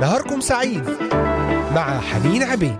نهاركم 0.00 0.40
سعيد 0.40 0.84
مع 1.74 2.00
حنين 2.00 2.42
عبيد. 2.42 2.76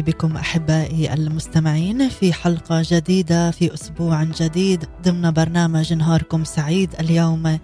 بكم 0.00 0.36
أحبائي 0.36 1.14
المستمعين 1.14 2.08
في 2.08 2.32
حلقة 2.32 2.82
جديدة 2.84 3.50
في 3.50 3.74
أسبوع 3.74 4.24
جديد 4.24 4.84
ضمن 5.02 5.30
برنامج 5.30 5.92
نهاركم 5.92 6.44
سعيد. 6.44 6.94
اليوم 7.00 7.58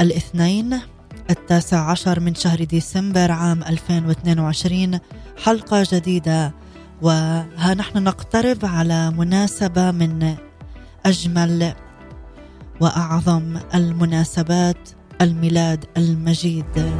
الاثنين 0.00 0.80
التاسع 1.30 1.90
عشر 1.90 2.20
من 2.20 2.34
شهر 2.34 2.64
ديسمبر 2.64 3.32
عام 3.32 3.62
2022 3.62 4.98
حلقة 5.44 5.86
جديدة. 5.92 6.54
وها 7.02 7.74
نحن 7.74 8.04
نقترب 8.04 8.64
على 8.64 9.10
مناسبة 9.10 9.90
من 9.90 10.34
أجمل 11.06 11.74
وأعظم 12.80 13.60
المناسبات 13.74 14.88
الميلاد 15.20 15.84
المجيد. 15.96 16.92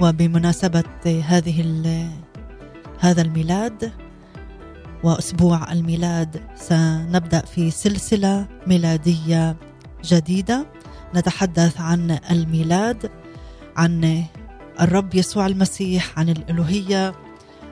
وبمناسبة 0.00 1.22
هذه 1.26 1.60
هذا 3.00 3.22
الميلاد 3.22 3.92
وأسبوع 5.04 5.72
الميلاد 5.72 6.40
سنبدأ 6.56 7.40
في 7.40 7.70
سلسلة 7.70 8.46
ميلادية 8.66 9.56
جديدة. 10.04 10.66
نتحدث 11.14 11.80
عن 11.80 12.18
الميلاد 12.30 13.10
عن 13.76 14.24
الرب 14.80 15.14
يسوع 15.14 15.46
المسيح 15.46 16.18
عن 16.18 16.28
الالوهيه 16.28 17.14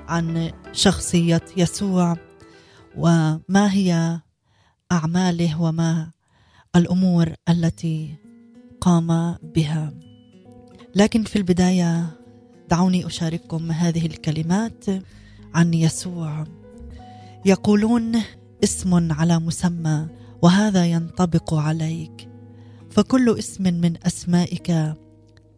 عن 0.09 0.51
شخصية 0.73 1.43
يسوع 1.57 2.17
وما 2.97 3.73
هي 3.73 4.21
أعماله 4.93 5.63
وما 5.63 6.11
الأمور 6.77 7.35
التي 7.49 8.15
قام 8.81 9.37
بها. 9.43 9.93
لكن 10.95 11.25
في 11.25 11.37
البداية 11.37 12.07
دعوني 12.71 13.07
أشارككم 13.07 13.73
هذه 13.73 14.07
الكلمات 14.07 14.85
عن 15.55 15.75
يسوع. 15.75 16.45
يقولون 17.45 18.23
اسم 18.65 19.13
على 19.13 19.39
مسمى 19.39 20.07
وهذا 20.43 20.87
ينطبق 20.87 21.55
عليك. 21.55 22.32
فكل 22.93 23.39
اسم 23.39 23.63
من 23.63 24.07
أسمائك 24.07 24.95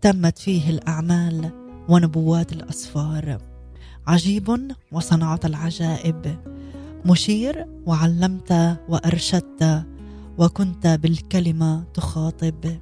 تمت 0.00 0.38
فيه 0.38 0.70
الأعمال 0.70 1.50
ونبوات 1.88 2.52
الأسفار. 2.52 3.38
عجيب 4.06 4.72
وصنعت 4.92 5.44
العجائب. 5.44 6.38
مشير 7.06 7.66
وعلمت 7.86 8.78
وأرشدت 8.88 9.84
وكنت 10.38 10.86
بالكلمة 10.86 11.84
تخاطب. 11.94 12.78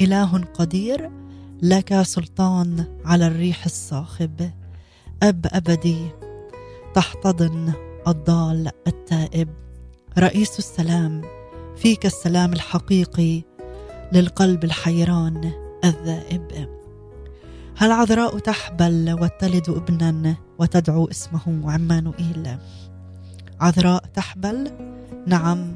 إله 0.00 0.38
قدير 0.38 1.10
لك 1.62 2.02
سلطان 2.02 2.98
على 3.04 3.26
الريح 3.26 3.64
الصاخب. 3.64 4.50
أب 5.22 5.46
أبدي 5.46 6.08
تحتضن 6.94 7.72
الضال 8.08 8.70
التائب. 8.86 9.48
رئيس 10.18 10.58
السلام 10.58 11.22
فيك 11.76 12.06
السلام 12.06 12.52
الحقيقي 12.52 13.49
للقلب 14.12 14.64
الحيران 14.64 15.52
الذائب. 15.84 16.68
هل 17.76 17.92
عذراء 17.92 18.38
تحبل 18.38 19.16
وتلد 19.20 19.68
ابنا 19.68 20.36
وتدعو 20.58 21.10
اسمه 21.10 21.72
عمانوئيل؟ 21.72 22.48
عذراء 23.60 24.04
تحبل؟ 24.14 24.70
نعم 25.26 25.72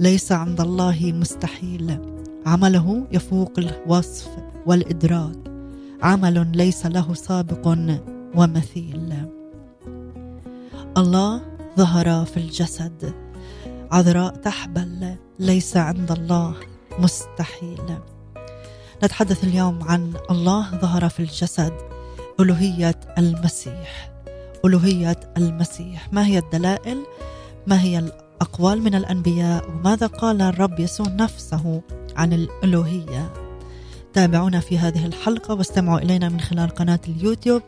ليس 0.00 0.32
عند 0.32 0.60
الله 0.60 1.12
مستحيل. 1.12 1.98
عمله 2.46 3.06
يفوق 3.12 3.52
الوصف 3.58 4.28
والإدراك. 4.66 5.36
عمل 6.02 6.56
ليس 6.56 6.86
له 6.86 7.14
سابق 7.14 7.76
ومثيل. 8.34 9.14
الله 10.96 11.40
ظهر 11.76 12.24
في 12.24 12.36
الجسد. 12.36 13.14
عذراء 13.92 14.34
تحبل 14.34 15.16
ليس 15.38 15.76
عند 15.76 16.12
الله 16.12 16.54
مستحيل. 17.00 17.98
نتحدث 19.04 19.44
اليوم 19.44 19.82
عن 19.82 20.12
الله 20.30 20.70
ظهر 20.70 21.08
في 21.08 21.20
الجسد 21.20 21.72
ألوهية 22.40 23.00
المسيح. 23.18 24.10
ألوهية 24.64 25.20
المسيح. 25.36 26.12
ما 26.12 26.26
هي 26.26 26.38
الدلائل؟ 26.38 27.06
ما 27.66 27.82
هي 27.82 27.98
الأقوال 27.98 28.82
من 28.82 28.94
الأنبياء؟ 28.94 29.70
وماذا 29.70 30.06
قال 30.06 30.42
الرب 30.42 30.80
يسوع 30.80 31.06
نفسه 31.08 31.82
عن 32.16 32.32
الألوهية؟ 32.32 33.32
تابعونا 34.14 34.60
في 34.60 34.78
هذه 34.78 35.06
الحلقة 35.06 35.54
واستمعوا 35.54 35.98
إلينا 35.98 36.28
من 36.28 36.40
خلال 36.40 36.70
قناة 36.70 37.00
اليوتيوب 37.08 37.62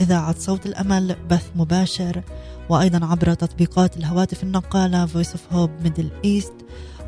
إذاعة 0.00 0.34
صوت 0.38 0.66
الأمل 0.66 1.16
بث 1.30 1.50
مباشر. 1.56 2.22
وأيضا 2.68 3.06
عبر 3.06 3.34
تطبيقات 3.34 3.96
الهواتف 3.96 4.42
النقالة 4.42 5.06
Voice 5.06 5.32
of 5.34 5.54
Hope 5.54 5.86
Middle 5.86 6.26
East 6.26 6.52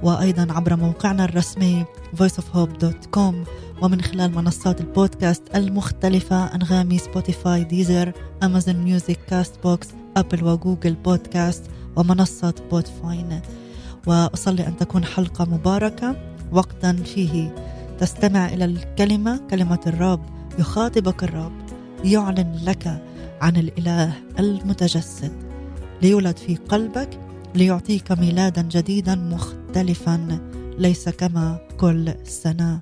وأيضا 0.02 0.52
عبر 0.52 0.76
موقعنا 0.76 1.24
الرسمي 1.24 1.84
voiceofhope.com 2.16 3.34
ومن 3.82 4.00
خلال 4.00 4.34
منصات 4.34 4.80
البودكاست 4.80 5.42
المختلفة 5.54 6.54
أنغامي 6.54 6.98
Spotify 6.98 7.64
Deezer 7.64 8.12
Amazon 8.42 8.76
Music 8.76 9.18
Castbox 9.28 9.62
Apple 9.62 9.88
و 10.16 10.44
Google 10.44 10.94
Podcast 10.94 11.64
ومنصة 11.96 12.54
Podbean 12.70 13.40
وأصلي 14.06 14.66
أن 14.66 14.76
تكون 14.76 15.04
حلقة 15.04 15.44
مباركة. 15.44 16.16
وقتا 16.52 16.92
فيه. 16.92 17.54
تستمع 17.98 18.46
إلى 18.48 18.64
الكلمة 18.64 19.40
كلمة 19.50 19.80
الرب 19.86 20.20
يخاطبك 20.58 21.24
الرب 21.24 21.52
يعلن 22.04 22.60
لك 22.64 23.02
عن 23.40 23.56
الإله 23.56 24.12
المتجسد. 24.38 25.49
ليولد 26.02 26.36
في 26.36 26.56
قلبك 26.56 27.20
ليعطيك 27.54 28.12
ميلادا 28.12 28.62
جديدا 28.62 29.14
مختلفا. 29.14 30.40
ليس 30.78 31.08
كما 31.08 31.58
كل 31.80 32.14
سنة 32.24 32.80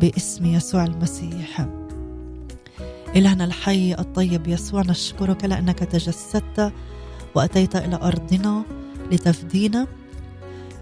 باسم 0.00 0.46
يسوع 0.46 0.84
المسيح. 0.84 1.68
إلهنا 3.16 3.44
الحي 3.44 3.94
الطيب 3.94 4.48
يسوع 4.48 4.82
نشكرك 4.82 5.44
لأنك 5.44 5.78
تجسدت 5.78 6.72
وأتيت 7.34 7.76
إلى 7.76 7.96
أرضنا 7.96 8.62
لتفدينا. 9.12 9.86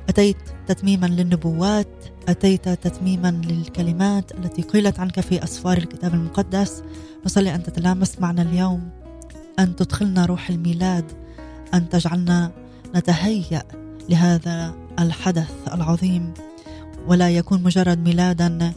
أتيت 0.08 0.36
تتميما 0.66 1.06
للنبوات 1.06 2.04
أتيت 2.28 2.68
تتميما 2.68 3.40
للكلمات 3.44 4.32
التي 4.32 4.62
قيلت 4.62 5.00
عنك 5.00 5.20
في 5.20 5.44
أسفار 5.44 5.78
الكتاب 5.78 6.14
المقدس. 6.14 6.82
نصلي 7.26 7.54
أن 7.54 7.62
تتلامس 7.62 8.20
معنا 8.20 8.42
اليوم 8.42 8.90
أن 9.58 9.76
تدخلنا 9.76 10.26
روح 10.26 10.50
الميلاد. 10.50 11.25
أن 11.74 11.88
تجعلنا 11.88 12.50
نتهيأ 12.94 13.62
لهذا 14.08 14.74
الحدث 14.98 15.52
العظيم. 15.72 16.34
ولا 17.06 17.30
يكون 17.30 17.62
مجرد 17.62 17.98
ميلادا 17.98 18.72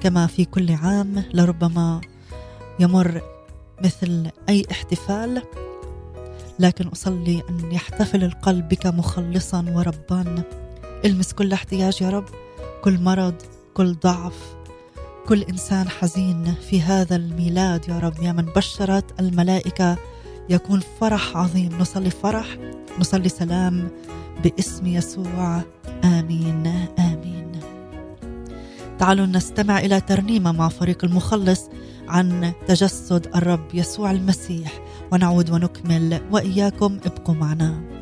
كما 0.00 0.26
في 0.26 0.44
كل 0.44 0.72
عام 0.72 1.22
لربما 1.34 2.00
يمر 2.80 3.22
مثل 3.84 4.30
أي 4.48 4.64
احتفال. 4.70 5.42
لكن 6.58 6.88
أصلي 6.88 7.42
أن 7.50 7.72
يحتفل 7.72 8.24
القلب 8.24 8.68
بك 8.68 8.86
مخلصا 8.86 9.64
وربا. 9.74 10.42
المس 11.04 11.32
كل 11.32 11.52
احتياج 11.52 12.02
يا 12.02 12.10
رب 12.10 12.24
كل 12.84 13.00
مرض 13.00 13.34
كل 13.74 13.94
ضعف 13.94 14.54
كل 15.28 15.42
إنسان 15.42 15.88
حزين 15.88 16.54
في 16.70 16.82
هذا 16.82 17.16
الميلاد 17.16 17.88
يا 17.88 17.98
رب. 17.98 18.22
يا 18.22 18.32
من 18.32 18.44
بشرت 18.44 19.20
الملائكة 19.20 19.96
يكون 20.50 20.80
فرح 21.00 21.36
عظيم. 21.36 21.78
نصلي 21.78 22.10
فرح 22.10 22.46
نصلي 22.98 23.28
سلام 23.28 23.88
باسم 24.42 24.86
يسوع. 24.86 25.62
آمين 26.04 26.66
آمين. 26.98 27.60
تعالوا 28.98 29.26
نستمع 29.26 29.78
إلى 29.78 30.00
ترنيمة 30.00 30.52
مع 30.52 30.68
فريق 30.68 31.04
المخلص 31.04 31.68
عن 32.08 32.52
تجسد 32.66 33.26
الرب 33.36 33.74
يسوع 33.74 34.10
المسيح. 34.10 34.80
ونعود 35.12 35.50
ونكمل 35.50 36.20
وإياكم 36.30 36.98
ابقوا 37.06 37.34
معنا. 37.34 37.99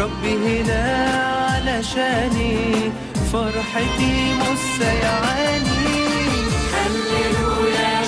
ربي 0.00 0.34
هنا 0.34 0.82
علشاني 1.50 2.72
فرحتي 3.32 4.34
مش 4.34 4.80
هللويا. 6.74 7.99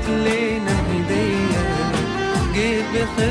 جيت 0.00 0.08
لنا 0.08 0.76
هدية. 0.90 1.64
جيت 2.54 2.84
بخطة 2.94 3.29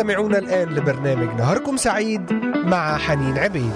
تستمعون 0.00 0.34
الآن 0.34 0.68
لبرنامج 0.68 1.28
نهاركم 1.40 1.76
سعيد 1.76 2.32
مع 2.64 2.98
حنين 2.98 3.38
عبيد. 3.38 3.72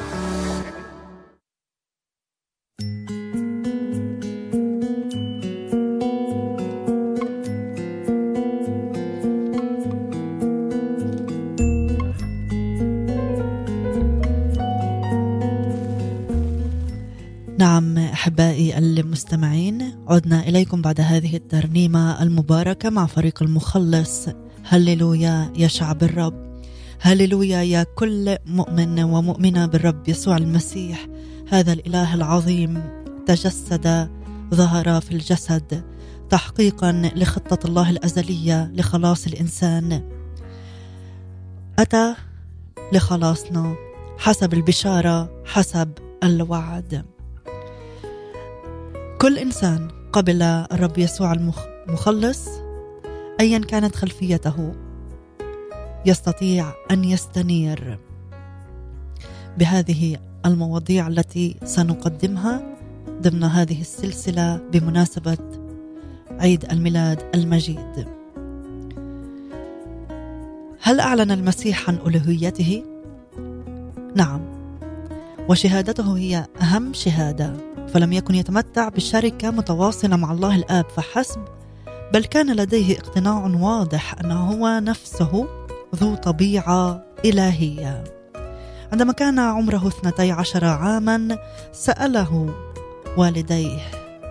نعم 17.58 17.98
أحبائي 17.98 18.78
المستمعين 18.78 20.04
عدنا 20.08 20.48
إليكم 20.48 20.82
بعد 20.82 21.00
هذه 21.00 21.36
الترنيمة 21.36 22.22
المباركة 22.22 22.90
مع 22.90 23.06
فريق 23.06 23.42
المخلص 23.42 24.28
هللويا 24.68 25.52
يا 25.56 25.68
شعب 25.68 26.02
الرب. 26.02 26.62
هللويا 27.00 27.62
يا 27.62 27.82
كل 27.82 28.36
مؤمن 28.46 29.02
ومؤمنة 29.02 29.66
بالرب 29.66 30.08
يسوع 30.08 30.36
المسيح. 30.36 31.06
هذا 31.48 31.72
الإله 31.72 32.14
العظيم 32.14 32.82
تجسد 33.26 34.08
ظهر 34.54 35.00
في 35.00 35.12
الجسد 35.12 35.82
تحقيقا 36.30 37.10
لخطة 37.16 37.66
الله 37.66 37.90
الأزلية 37.90 38.72
لخلاص 38.74 39.26
الإنسان. 39.26 40.10
أتى 41.78 42.14
لخلاصنا 42.92 43.74
حسب 44.18 44.54
البشارة 44.54 45.42
حسب 45.44 45.92
الوعد. 46.24 47.04
كل 49.20 49.38
إنسان 49.38 49.88
قبل 50.12 50.42
الرب 50.42 50.98
يسوع 50.98 51.32
المخلص 51.32 52.63
ايا 53.40 53.58
كانت 53.58 53.96
خلفيته. 53.96 54.74
يستطيع 56.06 56.72
أن 56.90 57.04
يستنير 57.04 57.98
بهذه 59.58 60.16
المواضيع 60.46 61.08
التي 61.08 61.56
سنقدمها 61.64 62.76
ضمن 63.22 63.44
هذه 63.44 63.80
السلسلة 63.80 64.56
بمناسبة 64.72 65.38
عيد 66.30 66.64
الميلاد 66.72 67.22
المجيد. 67.34 68.08
هل 70.80 71.00
أعلن 71.00 71.30
المسيح 71.30 71.88
عن 71.88 71.98
ألوهيته؟ 72.06 72.84
نعم. 74.16 74.40
وشهادته 75.48 76.16
هي 76.16 76.46
أهم 76.60 76.92
شهادة 76.92 77.52
فلم 77.88 78.12
يكن 78.12 78.34
يتمتع 78.34 78.88
بشركه 78.88 79.50
متواصلة 79.50 80.16
مع 80.16 80.32
الله 80.32 80.56
الآب 80.56 80.84
فحسب 80.96 81.44
بل 82.12 82.24
كان 82.24 82.56
لديه 82.56 82.98
اقتناع 82.98 83.46
واضح 83.46 84.14
انه 84.20 84.50
هو 84.50 84.80
نفسه 84.82 85.48
ذو 85.94 86.14
طبيعة 86.14 87.02
إلهية. 87.24 88.04
عندما 88.92 89.12
كان 89.12 89.38
عمره 89.38 89.88
اثنتي 89.88 90.30
عشر 90.30 90.64
عاما 90.64 91.38
سأله 91.72 92.54
والديه 93.16 93.80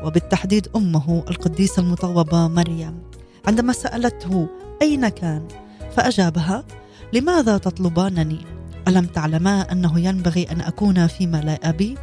وبالتحديد 0.03 0.68
أمه 0.75 1.24
القديسة 1.30 1.82
المطوبة 1.82 2.48
مريم 2.48 3.00
عندما 3.48 3.74
سألته 3.74 4.48
أين 4.82 5.10
كان؟ 5.10 5.48
فأجابها 5.96 6.63
لماذا 7.13 7.58
تطلبانني؟ 7.58 8.39
ألم 8.88 9.06
تعلما 9.06 9.72
أنه 9.72 10.00
ينبغي 10.00 10.44
أن 10.51 10.62
أكون 10.62 11.08
فيما 11.08 11.38
لا 11.38 11.70
أبي؟ 11.70 11.98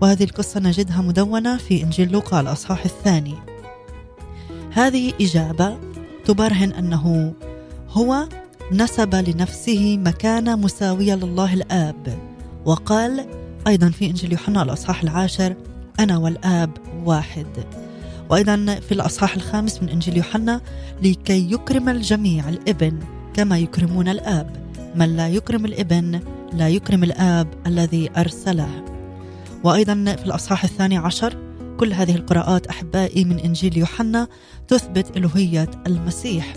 وهذه 0.00 0.24
القصة 0.24 0.60
نجدها 0.60 1.02
مدونة 1.02 1.56
في 1.56 1.82
إنجيل 1.82 2.12
لوقا 2.12 2.40
الأصحاح 2.40 2.84
الثاني. 2.84 3.34
هذه 4.74 5.12
إجابة 5.20 5.78
تبرهن 6.24 6.72
أنه 6.72 7.34
هو 7.90 8.28
نسب 8.72 9.14
لنفسه 9.14 9.98
مكانة 9.98 10.56
مساوية 10.56 11.14
لله 11.14 11.54
الآب. 11.54 12.18
وقال 12.64 13.26
أيضا 13.66 13.90
في 13.90 14.06
إنجيل 14.06 14.32
يوحنا 14.32 14.62
الأصحاح 14.62 15.02
العاشر 15.02 15.56
أنا 16.00 16.18
والآب 16.18 16.70
واحد. 17.04 17.46
وأيضا 18.30 18.80
في 18.88 18.92
الأصحاح 18.92 19.34
الخامس 19.34 19.82
من 19.82 19.88
إنجيل 19.88 20.16
يوحنا 20.16 20.60
لكي 21.02 21.52
يكرم 21.52 21.88
الجميع 21.88 22.48
الإبن 22.48 22.98
كما 23.34 23.58
يكرمون 23.58 24.08
الآب. 24.08 24.50
من 24.94 25.16
لا 25.16 25.28
يكرم 25.28 25.64
الإبن 25.64 26.20
لا 26.52 26.68
يكرم 26.68 27.04
الآب 27.04 27.48
الذي 27.66 28.10
أرسله. 28.16 28.84
وأيضا 29.64 29.94
في 29.94 30.26
الأصحاح 30.26 30.64
الثاني 30.64 30.96
عشر 30.96 31.43
كل 31.76 31.92
هذه 31.92 32.14
القراءات 32.14 32.66
أحبائي 32.66 33.24
من 33.24 33.38
إنجيل 33.38 33.78
يوحنا 33.78 34.28
تثبت 34.68 35.16
ألوهية 35.16 35.70
المسيح. 35.86 36.54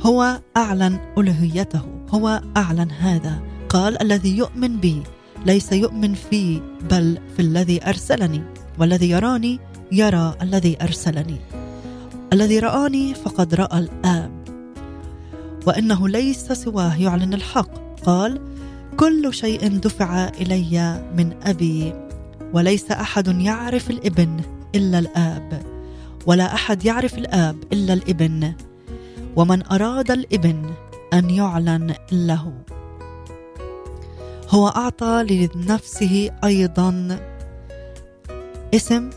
هو 0.00 0.40
أعلن 0.56 0.98
ألوهيته 1.18 1.80
هو 2.08 2.42
أعلن 2.56 2.90
هذا. 2.90 3.42
قال 3.68 4.02
الذي 4.02 4.36
يؤمن 4.36 4.80
بي 4.80 5.02
ليس 5.46 5.72
يؤمن 5.72 6.14
في 6.14 6.60
بل 6.90 7.18
في 7.36 7.42
الذي 7.42 7.88
أرسلني 7.88 8.42
والذي 8.78 9.10
يراني 9.10 9.60
يرى 9.92 10.34
الذي 10.42 10.76
أرسلني. 10.82 11.36
الذي 12.32 12.58
رآني 12.58 13.14
فقد 13.14 13.54
رأى 13.54 13.78
الآب. 13.78 14.30
وإنه 15.66 16.08
ليس 16.08 16.52
سواه 16.52 16.96
يعلن 16.96 17.34
الحق. 17.34 17.70
قال 18.04 18.40
كل 18.96 19.34
شيء 19.34 19.68
دفع 19.68 20.28
إلي 20.28 21.04
من 21.16 21.32
أبي. 21.42 22.05
وليس 22.56 22.90
أحد 22.90 23.40
يعرف 23.40 23.90
الإبن 23.90 24.40
إلا 24.74 24.98
الآب. 24.98 25.62
ولا 26.26 26.54
أحد 26.54 26.84
يعرف 26.84 27.18
الآب 27.18 27.56
إلا 27.72 27.92
الإبن. 27.92 28.52
ومن 29.36 29.66
أراد 29.66 30.10
الإبن 30.10 30.70
أن 31.12 31.30
يعلن 31.30 31.94
له. 32.12 32.52
هو 34.48 34.68
أعطى 34.68 35.24
لنفسه 35.30 36.30
أيضا 36.44 37.18
اسم 38.74 39.10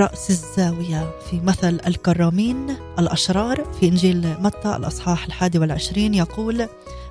رأس 0.00 0.30
الزاوية 0.30 1.10
في 1.30 1.40
مثل 1.40 1.80
الكرامين 1.86 2.76
الأشرار 2.98 3.64
في 3.80 3.88
إنجيل 3.88 4.34
متى 4.40 4.76
الأصحاح 4.76 5.26
الحادي 5.26 5.58
والعشرين 5.58 6.14
يقول 6.14 6.68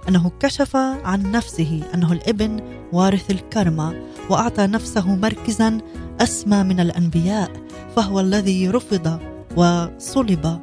أنه 0.10 0.32
كشف 0.40 0.76
عن 0.76 1.32
نفسه 1.32 1.84
أنه 1.94 2.14
الإبن 2.14 2.60
وارث 2.94 3.32
الكرمة 3.32 3.94
وأعطى 4.30 4.68
نفسه 4.68 5.16
مركزا 5.16 5.78
أسمى 6.22 6.64
من 6.64 6.80
الأنبياء 6.80 7.52
فهو 7.96 8.20
الذي 8.20 8.70
رفض 8.70 9.20
وصلب 9.56 10.60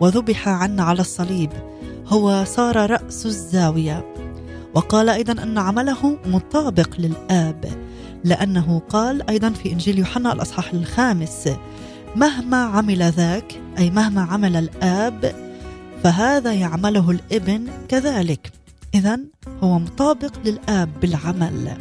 وذبح 0.00 0.48
عنا 0.48 0.82
على 0.82 1.00
الصليب 1.00 1.50
هو 2.06 2.44
صار 2.44 2.90
رأس 2.90 3.26
الزاوية. 3.26 4.14
وقال 4.74 5.08
أيضا 5.08 5.42
أن 5.42 5.58
عمله 5.58 6.18
مطابق 6.26 6.88
للآب 6.98 7.64
لأنه 8.24 8.82
قال 8.88 9.30
أيضا 9.30 9.50
في 9.50 9.72
إنجيل 9.72 9.98
يوحنا 9.98 10.32
الأصحاح 10.32 10.72
الخامس 10.72 11.48
مهما 12.16 12.56
عمل 12.56 13.02
ذاك 13.02 13.60
أي 13.78 13.90
مهما 13.90 14.22
عمل 14.22 14.56
الآب 14.56 15.34
فهذا 16.02 16.52
يعمله 16.52 17.10
الإبن 17.10 17.68
كذلك. 17.88 18.61
اذا 18.94 19.18
هو 19.62 19.78
مطابق 19.78 20.32
للآب 20.44 20.88
بالعمل. 21.00 21.76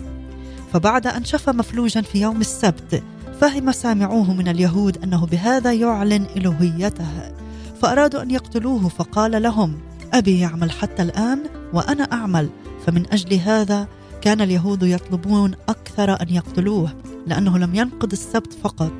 فبعد 0.73 1.07
أن 1.07 1.25
شفى 1.25 1.51
مفلوجا 1.51 2.01
في 2.01 2.21
يوم 2.21 2.41
السبت 2.41 3.03
فهم 3.41 3.71
سامعوه 3.71 4.33
من 4.33 4.47
اليهود 4.47 5.03
أنه 5.03 5.25
بهذا 5.25 5.73
يعلن 5.73 6.25
الوهيته 6.37 7.33
فأرادوا 7.81 8.21
أن 8.21 8.31
يقتلوه 8.31 8.87
فقال 8.87 9.41
لهم 9.41 9.79
أبي 10.13 10.39
يعمل 10.39 10.71
حتى 10.71 11.01
الآن 11.01 11.43
وأنا 11.73 12.03
أعمل. 12.03 12.49
فمن 12.85 13.05
أجل 13.11 13.33
هذا 13.33 13.87
كان 14.21 14.41
اليهود 14.41 14.83
يطلبون 14.83 15.53
أكثر 15.69 16.21
أن 16.21 16.29
يقتلوه 16.29 16.93
لأنه 17.27 17.57
لم 17.57 17.75
ينقض 17.75 18.11
السبت 18.11 18.53
فقط 18.53 18.91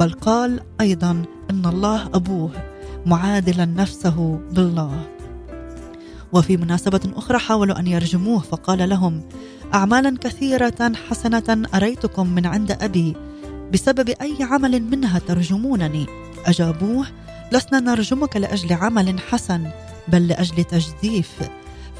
بل 0.00 0.12
قال 0.12 0.60
أيضا 0.80 1.24
إن 1.50 1.66
الله 1.66 2.06
أبوه 2.06 2.50
معادلا 3.06 3.64
نفسه 3.64 4.40
بالله. 4.52 5.19
وفي 6.32 6.56
مناسبة 6.56 7.00
أخرى 7.16 7.38
حاولوا 7.38 7.78
أن 7.78 7.86
يرجموه 7.86 8.38
فقال 8.38 8.88
لهم 8.88 9.22
اعمالا 9.74 10.18
كثيرة 10.20 10.92
حسنة 11.08 11.68
أريتكم 11.74 12.26
من 12.26 12.46
عند 12.46 12.70
أبي. 12.70 13.16
بسبب 13.72 14.08
أي 14.08 14.36
عمل 14.40 14.82
منها 14.82 15.18
ترجمونني؟ 15.18 16.06
أجابوه 16.46 17.06
لسنا 17.52 17.80
نرجمك 17.80 18.36
لأجل 18.36 18.72
عمل 18.72 19.20
حسن 19.20 19.70
بل 20.08 20.28
لأجل 20.28 20.64
تجديف 20.64 21.30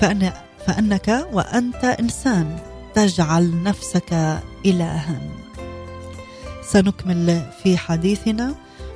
فأن 0.01 0.33
فأنك 0.67 1.27
وأنت 1.33 1.85
إنسان 1.85 2.59
تجعل 2.95 3.63
نفسك 3.63 4.41
الها. 4.67 5.21
سنكمل 6.63 7.43
في 7.63 7.77
حديثنا 7.77 8.55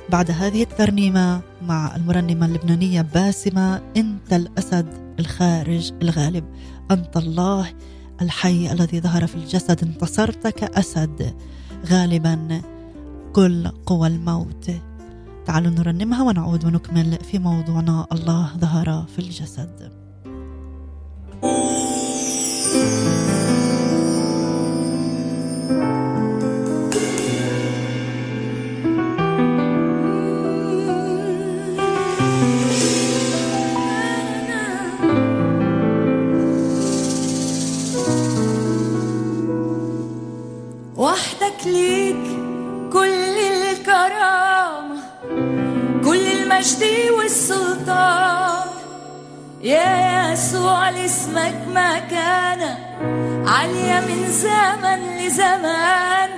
بعد 0.09 0.31
هذه 0.31 0.63
الترنيمة 0.63 1.41
مع 1.67 1.95
المرنمة 1.95 2.45
اللبنانية 2.45 3.01
باسمة 3.01 3.81
إنت 3.97 4.33
الأسد. 4.33 5.04
الخارج 5.19 5.93
الغالب. 6.01 6.45
أنت 6.91 7.17
الله 7.17 7.73
الحي 8.21 8.71
الذي 8.71 9.01
ظهر 9.01 9.27
في 9.27 9.35
الجسد. 9.35 9.83
انتصرت 9.83 10.47
كاسد 10.47 11.35
غالبا 11.85 12.61
كل 13.33 13.67
قوى 13.67 14.07
الموت. 14.07 14.71
تعالوا 15.45 15.71
نرنمها 15.71 16.23
ونعود 16.23 16.65
ونكمل 16.65 17.17
في 17.31 17.39
موضوعنا. 17.39 18.07
الله 18.11 18.57
ظهر 18.57 19.05
في 19.15 19.19
الجسد. 19.19 20.04
ليك 41.65 42.25
كل 42.93 43.37
الكرامة 43.37 44.95
كل 46.05 46.25
المجد 46.27 46.83
والسلطان. 47.17 48.67
يا 49.61 50.31
يسوع 50.33 50.89
لاسمك 50.89 51.55
مكانة 51.69 52.77
عالية 53.47 53.99
من 53.99 54.31
زمن 54.31 55.17
لزمان. 55.17 56.29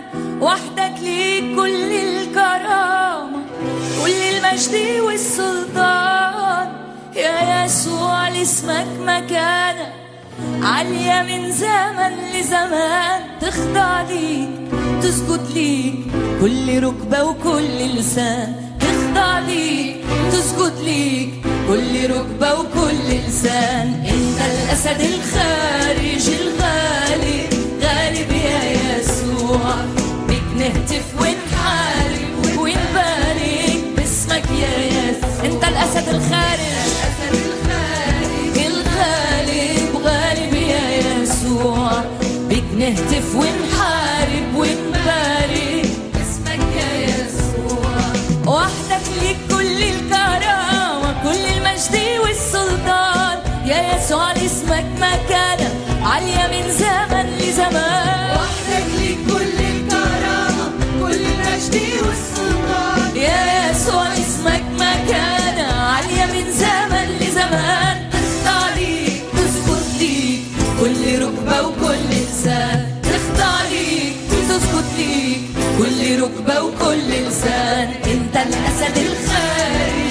وحدك 0.42 0.94
ليك 1.02 1.56
كل 1.56 1.92
الكرامة 1.92 3.40
كل 4.04 4.12
المجد 4.12 5.00
والسلطان. 5.00 6.68
يا 7.16 7.66
يسوع 7.66 8.28
لاسمك 8.28 8.88
مكانة 9.06 9.94
عالية 10.68 11.22
من 11.22 11.52
زمن 11.52 12.14
لزمان 12.36 13.22
تخضع 13.42 14.02
ليك 14.02 14.50
تسجد 15.02 15.42
ليك 15.54 15.96
كل 16.42 16.84
ركبة 16.84 17.24
وكل 17.24 17.98
لسان 17.98 18.56
تخضع 18.80 19.40
ليك 19.40 19.96
تسجد 20.32 20.74
ليك 20.84 21.30
كل 21.68 22.10
ركبة 22.16 22.54
وكل 22.60 23.08
لسان. 23.28 24.04
انت 24.06 24.40
الأسد 24.52 25.02
الخارج 25.02 26.30
الغالي 26.42 27.50
غالب 27.82 28.32
يا 28.32 28.64
يسوع. 28.74 29.76
بك 30.30 30.48
نهتف 30.58 31.06
ونحارب 31.22 32.58
ونبارك 32.60 33.84
باسمك 33.98 34.44
يا 34.52 34.86
يسوع 34.86 35.46
انت 35.46 35.64
الأسد 35.64 36.10
الخارج 36.10 36.97
نهتف 42.88 43.36
ونحارب 43.36 44.56
ونبارك. 44.56 45.90
اسمك 46.22 46.60
يا 46.76 46.92
يسوع 47.06 47.90
وحدك 48.48 49.06
ليك 49.22 49.38
كل 49.50 49.84
الكرامة 49.84 51.24
كل 51.24 51.44
المجد 51.58 51.96
والسلطان. 52.24 53.38
يا 53.66 53.96
يسوع 53.96 54.32
لاسمك 54.32 54.86
مكانة 54.98 55.70
عالية 56.04 56.48
من 56.48 56.72
زمن 56.72 56.87
ليك 74.98 75.42
كل 75.78 76.22
ركبة 76.22 76.62
وكل 76.64 76.98
لسان 77.28 77.88
انت 78.06 78.36
الأسد 78.36 78.98
الخارج 78.98 80.07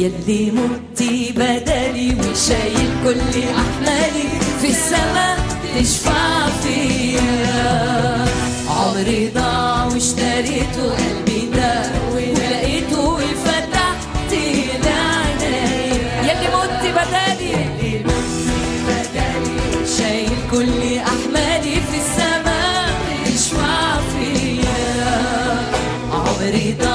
ويلي 0.00 0.50
متي 0.50 1.32
بدلي 1.36 2.14
وشايل 2.20 2.90
كل 3.04 3.40
احمالي 3.42 4.28
في 4.60 4.68
السماء 4.68 5.38
تشفع 5.76 6.46
فيا 6.62 8.24
عمري 8.68 9.28
ضاع 9.34 9.84
واشتريته 9.84 10.82
قلبي 10.96 11.50
ده 11.54 11.82
ولقيته 12.14 13.00
وفتحت 13.08 14.32
لعيني 14.84 15.92
يلي 16.22 16.48
متي 16.56 16.92
بدلي 16.92 17.50
يلي 17.52 17.98
متي 18.04 18.56
بدلي 18.88 19.86
شايل 19.98 20.30
كل 20.50 20.98
احمالي 20.98 21.74
في 21.74 21.96
السماء 22.04 22.90
تشفع 23.26 23.96
فيا 23.96 24.80
عمري 26.12 26.76
ضاع 26.80 26.89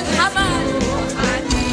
الحمل 0.00 0.78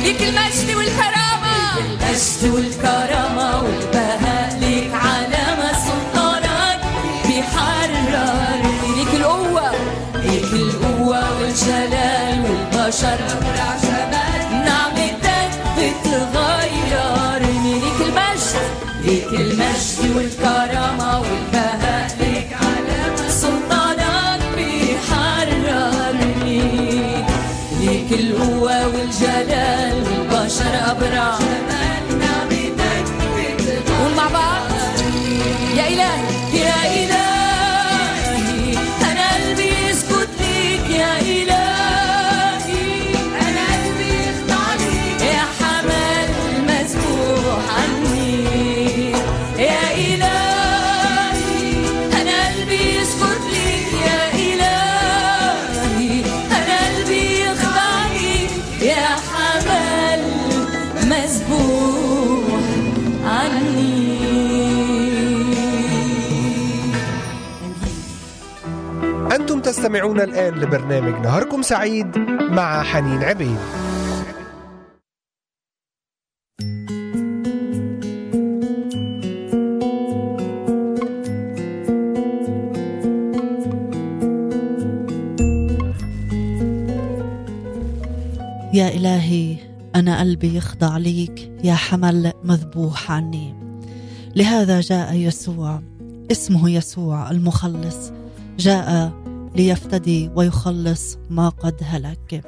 ليك 0.03 0.21
المجد 0.21 0.69
والكرامة. 0.77 1.57
المجد 1.77 2.43
والكرامة 2.53 3.47
والبهاء 3.63 4.57
ليك 4.59 4.93
علامة 4.93 5.69
سلطانك. 5.85 6.79
بيحررني 7.27 8.75
ليك 8.97 9.13
القوة. 9.13 9.71
ليك 10.15 10.51
القوة 10.53 11.21
والجلال 11.39 12.37
والبشر. 12.45 13.19
أبرع 13.33 13.69
جمال 13.83 14.41
نعمتك 14.65 15.51
بتغيرني 15.77 17.73
ليك 17.79 17.99
المجد. 18.01 18.65
ليك 19.03 19.31
المجد 19.33 19.99
والكرامة 20.15 21.09
والبهاء 21.21 21.74
القوة 28.19 28.87
والجلال 28.87 30.03
والبشر 30.03 30.91
أبرع. 30.91 31.37
تستمعون 69.85 70.21
الآن 70.21 70.53
لبرنامج 70.53 71.21
نهاركم 71.21 71.61
سعيد 71.61 72.17
مع 72.49 72.83
حنين 72.83 73.23
عبيد. 73.23 73.57
يا 88.73 88.87
إلهي 88.87 89.57
أنا 89.95 90.19
قلبي 90.19 90.57
يخضع 90.57 90.97
ليك 90.97 91.51
يا 91.63 91.73
حمل 91.73 92.33
مذبوح 92.43 93.11
عني. 93.11 93.55
لهذا 94.35 94.81
جاء 94.81 95.13
يسوع 95.13 95.81
اسمه 96.31 96.69
يسوع 96.69 97.31
المخلص. 97.31 98.11
جاء 98.57 99.24
ليفتدي 99.55 100.29
ويخلص 100.35 101.17
ما 101.29 101.49
قد 101.49 101.75
هلك. 101.81 102.43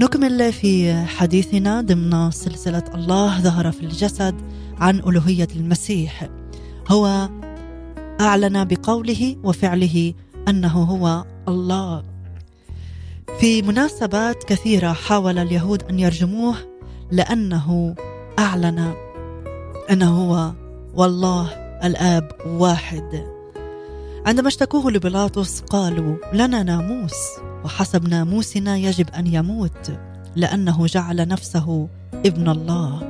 نكمل 0.00 0.52
في 0.52 0.94
حديثنا 1.04 1.80
ضمن 1.80 2.30
سلسلة 2.30 2.84
الله 2.94 3.40
ظهر 3.40 3.72
في 3.72 3.80
الجسد 3.80 4.34
عن 4.78 4.98
ألوهية 4.98 5.48
المسيح. 5.56 6.28
هو 6.88 7.28
أعلن 8.20 8.64
بقوله 8.64 9.36
وفعله 9.44 10.14
أنه 10.48 10.82
هو 10.82 11.24
الله. 11.48 12.02
في 13.40 13.62
مناسبات 13.62 14.44
كثيرة 14.44 14.92
حاول 14.92 15.38
اليهود 15.38 15.82
أن 15.82 15.98
يرجموه 15.98 16.56
لأنه 17.10 17.94
أعلن 18.38 18.94
أنه 19.90 20.10
هو 20.10 20.52
والله 20.94 21.48
الآب 21.84 22.32
واحد. 22.46 23.35
عندما 24.26 24.48
اشتكوه 24.48 24.90
لبيلاطس 24.90 25.60
قالوا 25.60 26.16
لنا 26.32 26.62
ناموس 26.62 27.12
وحسب 27.64 28.08
ناموسنا 28.08 28.76
يجب 28.76 29.10
أن 29.10 29.26
يموت 29.26 29.92
لأنه 30.36 30.86
جعل 30.86 31.28
نفسه 31.28 31.88
ابن 32.14 32.48
الله. 32.48 33.00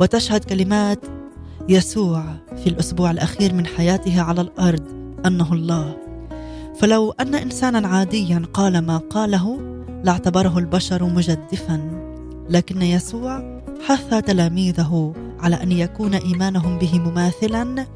وتشهد 0.00 0.44
كلمات 0.44 0.98
يسوع 1.68 2.24
في 2.56 2.66
الأسبوع 2.66 3.10
الأخير 3.10 3.54
من 3.54 3.66
حياته 3.66 4.20
على 4.20 4.40
الأرض 4.40 4.82
أنه 5.26 5.52
الله. 5.52 5.96
فلو 6.80 7.10
أن 7.10 7.34
إنسانا 7.34 7.88
عاديا 7.88 8.42
قال 8.52 8.78
ما 8.78 8.96
قاله 8.96 9.60
لاعتبره 10.04 10.58
البشر 10.58 11.04
مجدفا. 11.04 11.90
لكن 12.50 12.82
يسوع 12.82 13.62
حث 13.86 14.14
تلاميذه 14.14 15.14
على 15.40 15.62
أن 15.62 15.72
يكون 15.72 16.14
إيمانهم 16.14 16.78
به 16.78 16.98
مماثلا 16.98 17.86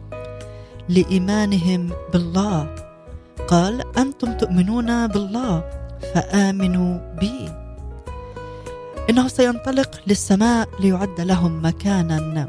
لإيمانهم 0.90 1.90
بالله. 2.12 2.74
قال 3.48 3.98
أنتم 3.98 4.33
تؤمنون 4.33 5.07
بالله 5.07 5.64
فآمنوا 6.14 6.98
بي. 7.20 7.53
إنه 9.11 9.29
سينطلق 9.29 10.00
للسماء 10.07 10.68
ليعد 10.81 11.20
لهم 11.20 11.66
مكانا 11.66 12.46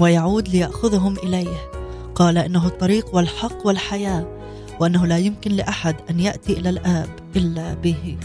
ويعود 0.00 0.48
ليأخذهم 0.48 1.16
إليه. 1.16 1.70
قال 2.14 2.38
إنه 2.38 2.66
الطريق 2.66 3.14
والحق 3.14 3.66
والحياة 3.66 4.26
وأنه 4.80 5.06
لا 5.06 5.18
يمكن 5.18 5.50
لأحد 5.52 5.96
أن 6.10 6.20
يأتي 6.20 6.52
إلى 6.52 6.68
الآب 6.68 7.08
إلا 7.36 7.74
به. 7.74 8.16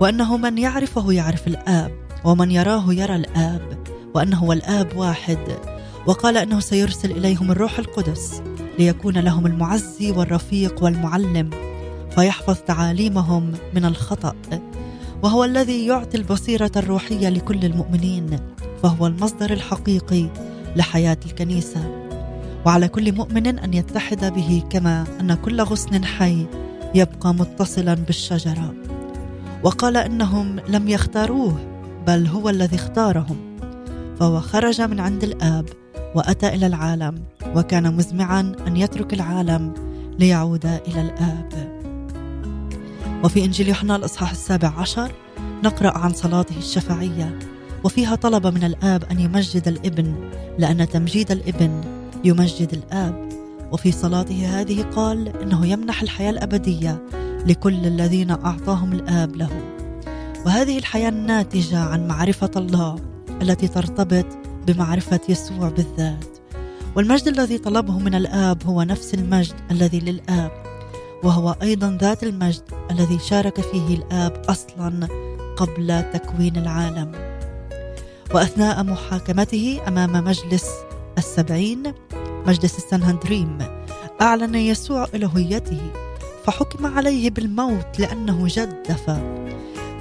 وأنه 0.00 0.36
من 0.36 0.58
يعرفه 0.58 1.12
يعرف 1.12 1.46
الآب 1.46 1.92
ومن 2.24 2.50
يراه 2.50 2.92
يرى 2.92 3.16
الآب 3.16 3.78
وأنه 4.14 4.44
والاب 4.44 4.96
واحد. 4.96 5.77
وقال 6.08 6.36
أنه 6.36 6.60
سيرسل 6.60 7.10
إليهم 7.10 7.50
الروح 7.50 7.78
القدس 7.78 8.42
ليكون 8.78 9.18
لهم 9.18 9.46
المعزي 9.46 10.10
والرفيق 10.10 10.84
والمعلم 10.84 11.50
فيحفظ 12.10 12.56
تعاليمهم 12.66 13.52
من 13.74 13.84
الخطأ. 13.84 14.34
وهو 15.22 15.44
الذي 15.44 15.86
يعطي 15.86 16.16
البصيرة 16.16 16.70
الروحية 16.76 17.28
لكل 17.28 17.64
المؤمنين 17.64 18.38
فهو 18.82 19.06
المصدر 19.06 19.52
الحقيقي 19.52 20.26
لحياة 20.76 21.16
الكنيسة. 21.26 22.08
وعلى 22.66 22.88
كل 22.88 23.12
مؤمن 23.12 23.58
أن 23.58 23.74
يتحد 23.74 24.34
به 24.34 24.62
كما 24.70 25.04
أن 25.20 25.34
كل 25.34 25.60
غصن 25.60 26.04
حي 26.04 26.46
يبقى 26.94 27.34
متصلا 27.34 27.94
بالشجرة. 27.94 28.74
وقال 29.62 29.96
إنهم 29.96 30.60
لم 30.68 30.88
يختاروه 30.88 31.56
بل 32.06 32.26
هو 32.26 32.48
الذي 32.48 32.76
اختارهم. 32.76 33.36
فهو 34.20 34.40
خرج 34.40 34.80
من 34.80 35.00
عند 35.00 35.24
الآب 35.24 35.64
وأتى 36.14 36.48
إلى 36.48 36.66
العالم 36.66 37.22
وكان 37.54 37.96
مزمعا 37.96 38.52
أن 38.66 38.76
يترك 38.76 39.12
العالم 39.12 39.74
ليعود 40.18 40.66
إلى 40.66 41.00
الآب. 41.00 41.78
وفي 43.24 43.44
إنجيل 43.44 43.68
يوحنا 43.68 43.96
الإصحاح 43.96 44.30
السابع 44.30 44.68
عشر 44.68 45.12
نقرأ 45.64 45.98
عن 45.98 46.12
صلاته 46.12 46.58
الشفعية 46.58 47.38
وفيها 47.84 48.14
طلب 48.14 48.46
من 48.46 48.64
الآب 48.64 49.04
أن 49.04 49.20
يمجد 49.20 49.68
الإبن 49.68 50.14
لأن 50.58 50.88
تمجيد 50.88 51.30
الإبن 51.30 51.80
يمجد 52.24 52.72
الآب. 52.72 53.28
وفي 53.72 53.92
صلاته 53.92 54.60
هذه 54.60 54.82
قال 54.82 55.42
إنه 55.42 55.66
يمنح 55.66 56.02
الحياة 56.02 56.30
الأبدية 56.30 57.02
لكل 57.46 57.86
الذين 57.86 58.30
أعطاهم 58.30 58.92
الآب 58.92 59.36
له. 59.36 59.50
وهذه 60.46 60.78
الحياة 60.78 61.08
الناتجة 61.08 61.78
عن 61.78 62.08
معرفة 62.08 62.50
الله 62.56 62.96
التي 63.42 63.68
ترتبط 63.68 64.26
بمعرفة 64.68 65.20
يسوع 65.28 65.68
بالذات. 65.68 66.24
والمجد 66.96 67.28
الذي 67.28 67.58
طلبه 67.58 67.98
من 67.98 68.14
الآب 68.14 68.66
هو 68.66 68.82
نفس 68.82 69.14
المجد 69.14 69.54
الذي 69.70 70.00
للآب 70.00 70.50
وهو 71.22 71.56
أيضا 71.62 71.98
ذات 72.00 72.22
المجد 72.22 72.62
الذي 72.90 73.18
شارك 73.18 73.60
فيه 73.60 73.96
الآب 73.96 74.42
أصلا 74.48 75.08
قبل 75.56 76.04
تكوين 76.12 76.56
العالم. 76.56 77.12
وأثناء 78.34 78.82
محاكمته 78.82 79.80
أمام 79.88 80.24
مجلس 80.24 80.66
السبعين 81.18 81.82
مجلس 82.46 82.78
السنهندريم 82.78 83.58
أعلن 84.20 84.54
يسوع 84.54 85.06
ألوهيته 85.14 85.80
فحكم 86.44 86.86
عليه 86.86 87.30
بالموت 87.30 87.98
لأنه 87.98 88.44
جدف. 88.46 89.10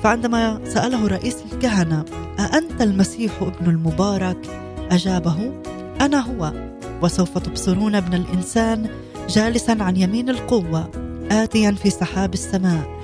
فعندما 0.03 0.59
سأله 0.63 1.07
رئيس 1.07 1.37
الكهنة 1.53 2.05
أأنت 2.39 2.81
المسيح 2.81 3.31
ابن 3.41 3.69
المبارك؟ 3.69 4.37
أجابه 4.91 5.51
أنا 6.01 6.19
هو 6.19 6.53
وسوف 7.01 7.37
تبصرون 7.37 7.95
ابن 7.95 8.13
الإنسان 8.13 8.89
جالسا 9.29 9.77
عن 9.79 9.97
يمين 9.97 10.29
القوة 10.29 10.91
آتيا 11.31 11.71
في 11.71 11.89
سحاب 11.89 12.33
السماء. 12.33 12.97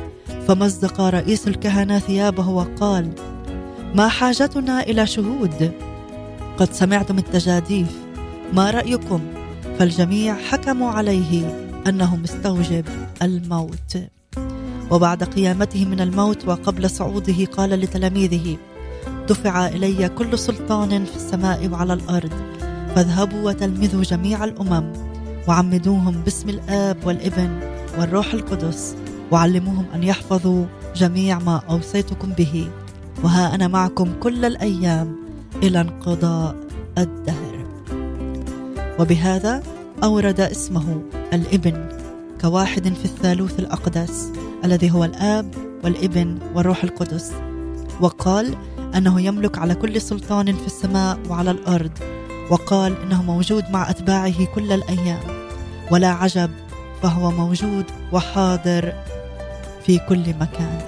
فمزق 0.47 1.01
رئيس 1.01 1.47
الكهنة 1.47 1.99
ثيابه 1.99 2.49
وقال 2.49 3.09
ما 3.95 4.07
حاجتنا 4.07 4.83
إلى 4.83 5.07
شهود؟ 5.07 5.71
قد 6.57 6.73
سمعتم 6.73 7.17
التجاديف 7.17 7.87
ما 8.53 8.71
رأيكم؟ 8.71 9.19
فالجميع 9.79 10.35
حكموا 10.35 10.89
عليه 10.89 11.59
أنه 11.87 12.15
مستوجب 12.15 12.85
الموت. 13.21 14.12
وبعد 14.91 15.23
قيامته 15.23 15.85
من 15.85 15.99
الموت 15.99 16.47
وقبل 16.47 16.89
صعوده 16.89 17.45
قال 17.45 17.69
لتلاميذه 17.69 18.57
دفع 19.29 19.67
إلي 19.67 20.09
كل 20.09 20.39
سلطان 20.39 21.05
في 21.05 21.15
السماء 21.15 21.67
وعلى 21.67 21.93
الأرض 21.93 22.31
فاذهبوا 22.95 23.49
وتلمذوا 23.49 24.03
جميع 24.03 24.43
الأمم 24.43 24.93
وعمدوهم 25.47 26.21
باسم 26.21 26.49
الآب 26.49 26.97
والابن 27.05 27.59
والروح 27.99 28.33
القدس 28.33 28.95
وعلموهم 29.31 29.85
أن 29.95 30.03
يحفظوا 30.03 30.65
جميع 30.95 31.39
ما 31.39 31.61
أوصيتكم 31.69 32.29
به 32.29 32.67
وها 33.23 33.55
أنا 33.55 33.67
معكم 33.67 34.13
كل 34.19 34.45
الأيام 34.45 35.15
إلى 35.63 35.81
انقضاء 35.81 36.55
الدهر. 36.97 37.65
وبهذا 38.99 39.63
أورد 40.03 40.39
اسمه 40.41 41.01
الإبن. 41.33 41.92
كواحد 42.43 42.93
في 42.93 43.05
الثالوث 43.05 43.59
الأقدس 43.59 44.31
الذي 44.65 44.91
هو 44.91 45.03
الآب 45.03 45.55
والابن 45.83 46.37
والروح 46.55 46.83
القدس. 46.83 47.31
وقال 48.01 48.55
أنه 48.95 49.21
يملك 49.21 49.57
على 49.57 49.75
كل 49.75 50.01
سلطان 50.01 50.53
في 50.53 50.65
السماء 50.65 51.19
وعلى 51.29 51.51
الأرض 51.51 51.91
وقال 52.49 53.01
إنه 53.01 53.23
موجود 53.23 53.63
مع 53.69 53.89
أتباعه 53.89 54.45
كل 54.45 54.71
الأيام. 54.71 55.19
ولا 55.91 56.07
عجب 56.07 56.49
فهو 57.01 57.31
موجود 57.31 57.85
وحاضر 58.11 58.93
في 59.85 59.99
كل 60.09 60.33
مكان. 60.39 60.81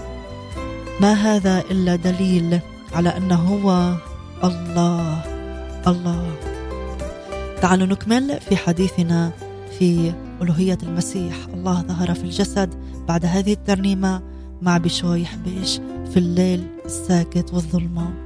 ما 1.02 1.14
هذا 1.14 1.60
إلا 1.72 1.96
دليل 1.96 2.60
على 2.94 3.10
أنه 3.10 3.36
هو 3.36 3.96
الله 4.44 5.22
الله. 5.88 6.32
تعالوا 7.62 7.88
نكمل 7.88 8.40
في 8.50 8.58
حديثنا 8.58 9.32
في 9.80 10.14
ألوهية 10.42 10.78
المسيح. 10.84 11.36
الله 11.54 11.82
ظهر 11.82 12.14
في 12.14 12.24
الجسد 12.24 12.74
بعد 13.08 13.26
هذه 13.26 13.54
الترنيمة 13.54 14.22
مع 14.62 14.78
بشوي 14.78 15.26
حبيش 15.26 15.80
في 16.12 16.18
الليل 16.18 16.68
الساكت 16.86 17.54
والظلمة. 17.54 18.25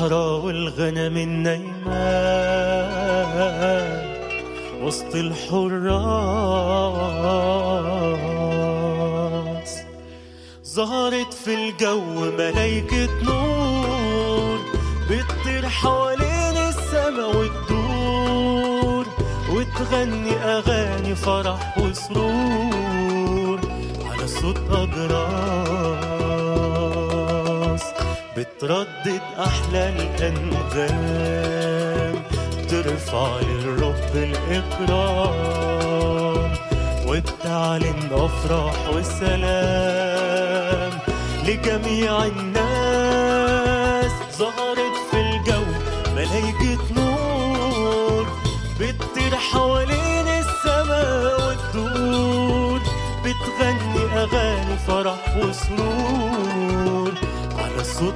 الصحراء 0.00 0.44
والغنم 0.44 1.16
النايمة 1.16 2.00
وسط 4.82 5.14
الحراس. 5.14 5.80
ظهرت 10.66 11.34
في 11.34 11.54
الجو 11.54 12.00
ملايكة 12.38 13.08
نور 13.22 14.58
بتطير 15.10 15.68
حوالين 15.68 16.56
السما 16.56 17.26
وتدور 17.26 19.06
وتغني 19.50 20.32
أغاني 20.32 21.14
فرح 21.14 21.78
وسرور. 21.78 22.89
بتردد 28.70 29.22
أحلى 29.38 29.88
الأنغام 29.88 31.34
ترفع 32.68 33.40
للرب 33.40 34.14
الإكرام 34.14 35.30
وبتعلن 37.06 38.10
أفراح 38.12 38.88
وسلام 38.94 40.92
لجميع 41.46 42.24
الناس. 42.24 44.12
ظهرت 44.38 44.96
في 45.10 45.20
الجو 45.20 45.64
ملايكة 46.16 46.84
نور 46.96 48.26
بتطير 48.80 49.36
حوالين 49.36 50.28
السماء 50.28 51.40
وتدور 51.48 52.80
بتغني 53.24 54.02
أغاني 54.14 54.76
فرح 54.86 55.22
وسرور. 55.36 57.12
صوت 58.00 58.14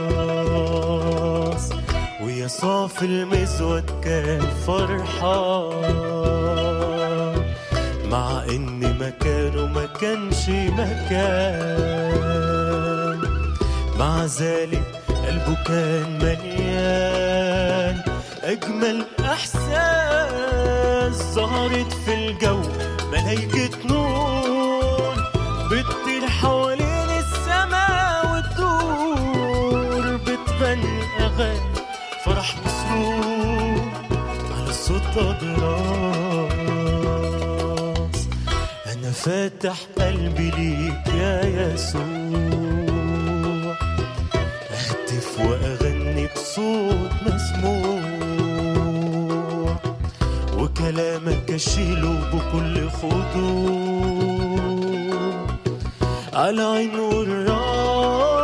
أجراس 0.00 1.70
ويسوع 2.22 2.86
في 2.86 3.04
المزود 3.04 3.90
كان 4.04 4.40
فرحان. 4.66 5.80
مع 8.10 8.44
ان 8.50 8.98
مكانه 9.00 9.66
ما 9.66 9.86
كانش 10.00 10.48
مكان 10.48 12.00
مع 13.98 14.24
ذلك 14.24 14.82
قلبه 15.08 15.54
كان 15.66 16.18
مليان 16.22 18.02
اجمل 18.42 19.04
احساس 19.20 21.14
ظهرت 21.34 21.92
في 22.04 22.14
الجو 22.14 22.60
ملايكة 23.12 23.69
اغاني 31.20 31.60
فرح 32.24 32.54
وسرور 32.66 33.80
على 34.56 34.72
صوت 34.72 35.16
أضراس 35.16 36.50
أنا 38.92 39.10
فاتح 39.10 39.78
قلبي 39.98 40.50
ليك 40.50 41.06
يا 41.14 41.44
يسوع. 41.44 42.02
أهتف 44.70 45.40
وأغني 45.40 46.26
بصوت 46.36 47.12
مسموع. 47.26 48.00
وكلامك 50.58 51.50
أشيله 51.50 52.14
بكل 52.32 52.90
خضوع. 52.90 54.30
على 56.34 56.62
عين 56.62 56.98
والراس 56.98 58.39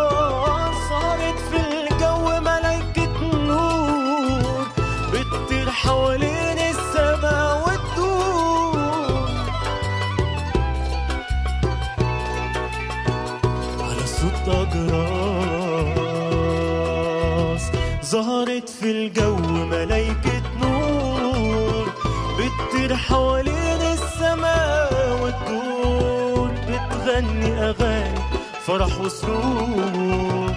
حوالين 23.09 23.83
السماء 23.97 24.92
وتدور 25.23 26.51
بتغني 26.69 27.51
أغاني 27.71 28.21
فرح 28.66 29.01
وسرور 29.01 30.53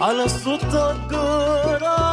على 0.00 0.28
صوت 0.28 0.74
الجراس 0.74 2.04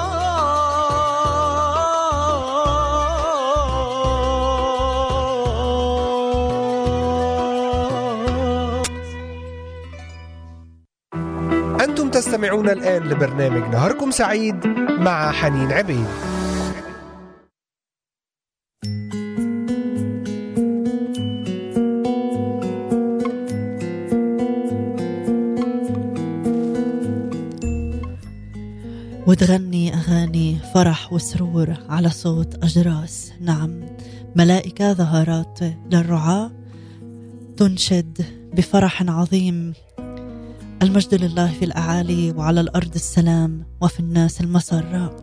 أنتم 11.81 12.09
تستمعون 12.09 12.69
الآن 12.69 13.03
لبرنامج 13.03 13.63
نهاركم 13.73 14.11
سعيد 14.11 14.67
مع 14.99 15.31
حنين 15.31 15.71
عبيد. 15.71 16.30
وتغني 29.27 29.93
أغاني 29.93 30.57
فرح 30.73 31.13
وسرور 31.13 31.73
على 31.89 32.09
صوت 32.09 32.63
أجراس. 32.63 33.31
نعم 33.41 33.85
ملائكة 34.35 34.93
ظهرت 34.93 35.73
للرعاة 35.91 36.51
تنشد 37.57 38.25
بفرح 38.53 39.03
عظيم. 39.09 39.73
المجد 40.81 41.15
لله 41.15 41.51
في 41.51 41.65
الأعالي 41.65 42.31
وعلى 42.31 42.61
الأرض 42.61 42.95
السلام 42.95 43.65
وفي 43.81 43.99
الناس 43.99 44.41
المسر. 44.41 45.15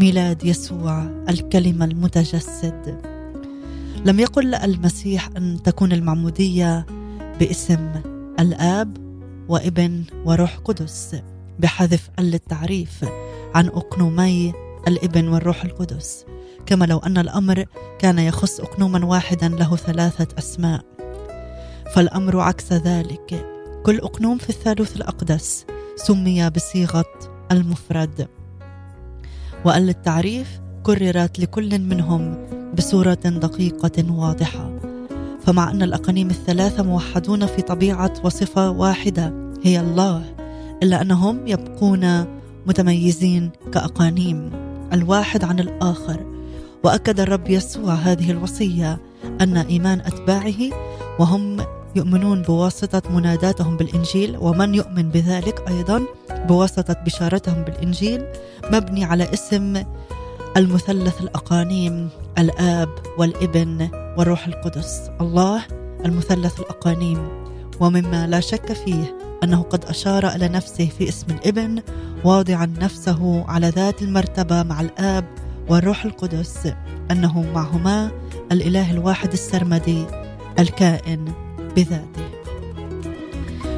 ميلاد 0.00 0.44
يسوع 0.44 1.02
الكلمة 1.28 1.84
المتجسد. 1.84 3.00
لم 4.04 4.20
يقل 4.20 4.54
المسيح 4.54 5.28
أن 5.36 5.62
تكون 5.64 5.92
المعمودية 5.92 6.86
باسم 7.40 7.90
الآب 8.40 8.96
وابن 9.48 10.04
وروح 10.24 10.56
قدس 10.56 11.16
بحذف 11.58 12.10
ال 12.18 12.34
التعريف. 12.34 13.04
عن 13.54 13.66
أقنومي 13.66 14.52
الإبن 14.88 15.28
والروح 15.28 15.64
القدس. 15.64 16.24
كما 16.66 16.84
لو 16.84 16.98
أن 16.98 17.18
الأمر 17.18 17.64
كان 17.98 18.18
يخص 18.18 18.60
أقنوما 18.60 19.06
واحدا 19.06 19.48
له 19.48 19.76
ثلاثة 19.76 20.38
أسماء. 20.38 20.84
فالأمر 21.94 22.40
عكس 22.40 22.72
ذلك. 22.72 23.46
كل 23.82 23.98
أقنوم 23.98 24.38
في 24.38 24.50
الثالوث 24.50 24.96
الأقدس 24.96 25.66
سمي 25.96 26.50
بصيغة 26.50 27.12
المفرد. 27.52 28.28
وأل 29.64 29.88
التعريف 29.88 30.60
كررت 30.82 31.38
لكل 31.38 31.78
منهم 31.78 32.46
بصورة 32.74 33.14
دقيقة 33.14 34.12
واضحة. 34.12 34.70
فمع 35.40 35.70
أن 35.70 35.82
الأقانيم 35.82 36.30
الثلاثة 36.30 36.82
موحدون 36.82 37.46
في 37.46 37.62
طبيعة 37.62 38.12
وصفة 38.24 38.70
واحدة 38.70 39.34
هي 39.62 39.80
الله 39.80 40.34
إلا 40.82 41.02
أنهم 41.02 41.46
يبقون 41.46 42.35
متميزين 42.66 43.50
كأقانيم 43.72 44.50
الواحد 44.92 45.44
عن 45.44 45.60
الآخر. 45.60 46.26
وأكد 46.84 47.20
الرب 47.20 47.50
يسوع 47.50 47.94
هذه 47.94 48.30
الوصية 48.30 49.00
أن 49.40 49.56
إيمان 49.56 50.00
أتباعه 50.00 50.60
وهم 51.18 51.56
يؤمنون 51.96 52.42
بواسطة 52.42 53.02
مناداتهم 53.10 53.76
بالإنجيل 53.76 54.36
ومن 54.36 54.74
يؤمن 54.74 55.08
بذلك 55.08 55.68
أيضا 55.68 56.02
بواسطة 56.30 56.96
بشارتهم 57.04 57.62
بالإنجيل 57.62 58.24
مبني 58.72 59.04
على 59.04 59.32
اسم 59.34 59.82
المثلث 60.56 61.20
الأقانيم 61.20 62.08
الآب 62.38 62.88
والإبن 63.18 63.88
والروح 64.18 64.46
القدس. 64.46 65.10
الله 65.20 65.62
المثلث 66.04 66.60
الأقانيم. 66.60 67.46
ومما 67.80 68.26
لا 68.26 68.40
شك 68.40 68.72
فيه 68.72 69.18
أنه 69.44 69.62
قد 69.62 69.84
أشار 69.84 70.28
إلى 70.28 70.48
نفسه 70.48 70.88
في 70.98 71.08
اسم 71.08 71.26
الإبن 71.30 71.82
واضعا 72.26 72.66
نفسه 72.80 73.44
على 73.48 73.68
ذات 73.68 74.02
المرتبة 74.02 74.62
مع 74.62 74.80
الآب 74.80 75.24
والروح 75.68 76.04
القدس 76.04 76.72
أنه 77.10 77.52
معهما 77.54 78.10
الإله 78.52 78.90
الواحد 78.90 79.32
السرمدي 79.32 80.04
الكائن 80.58 81.24
بذاته. 81.76 82.26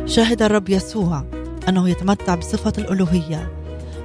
شهد 0.06 0.42
الرب 0.42 0.68
يسوع 0.68 1.24
أنه 1.68 1.88
يتمتع 1.88 2.34
بصفة 2.34 2.72
الألوهية 2.78 3.52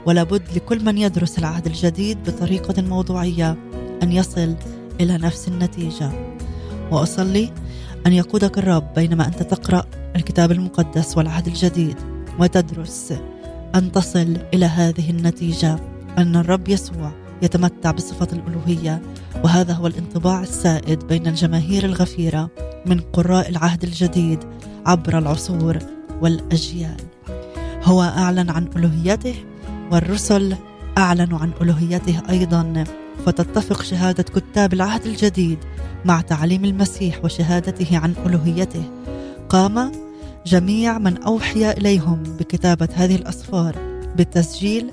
ولا 0.06 0.24
بد 0.24 0.44
لكل 0.56 0.86
من 0.86 0.98
يدرس 0.98 1.40
العهد 1.40 1.66
الجديد 1.66 2.30
بطريقة 2.30 2.82
موضوعية 2.82 3.58
أن 4.04 4.12
يصل 4.12 4.56
إلى 5.02 5.18
نفس 5.18 5.48
النتيجة. 5.48 6.12
وأصلي 6.92 7.54
أن 8.08 8.14
يقودك 8.14 8.58
الرب 8.58 8.94
بينما 8.94 9.28
أنت 9.28 9.44
تقرأ 9.44 9.86
الكتاب 10.16 10.52
المقدس 10.52 11.18
والعهد 11.18 11.48
الجديد 11.48 11.98
وتدرس. 12.40 13.14
أن 13.76 13.92
تصل 13.92 14.38
إلى 14.54 14.66
هذه 14.66 15.10
النتيجة 15.10 15.80
أن 16.18 16.36
الرب 16.36 16.70
يسوع 16.70 17.12
يتمتع 17.42 17.92
بصفة 17.92 18.28
الألوهية. 18.34 19.02
وهذا 19.44 19.74
هو 19.74 19.88
الانطباع 19.88 20.42
السائد 20.42 21.08
بين 21.08 21.28
الجماهير 21.28 21.86
الغفيرة 21.86 22.50
من 22.86 23.00
قراء 23.00 23.50
العهد 23.50 23.84
الجديد 23.84 24.40
عبر 24.86 25.18
العصور 25.18 25.78
والأجيال. 26.22 27.02
هو 27.84 28.02
أعلن 28.02 28.50
عن 28.50 28.70
ألوهيته 28.76 29.36
والرسل 29.92 30.56
أعلنوا 30.98 31.40
عن 31.40 31.52
ألوهيته 31.62 32.22
أيضا. 32.30 32.84
فتتفق 33.26 33.82
شهادة 33.82 34.24
كتاب 34.24 34.74
العهد 34.74 35.06
الجديد 35.06 35.58
مع 36.06 36.22
تعليم 36.22 36.66
المسيح 36.66 37.26
وشهادته 37.26 37.98
عن 37.98 38.14
ألوهيته. 38.26 38.84
قام 39.50 39.92
جميع 40.46 40.98
من 40.98 41.24
أوحي 41.24 41.72
إليهم 41.72 42.24
بكتابة 42.24 42.90
هذه 42.94 43.16
الأسفار 43.16 43.76
بالتسجيل 44.18 44.92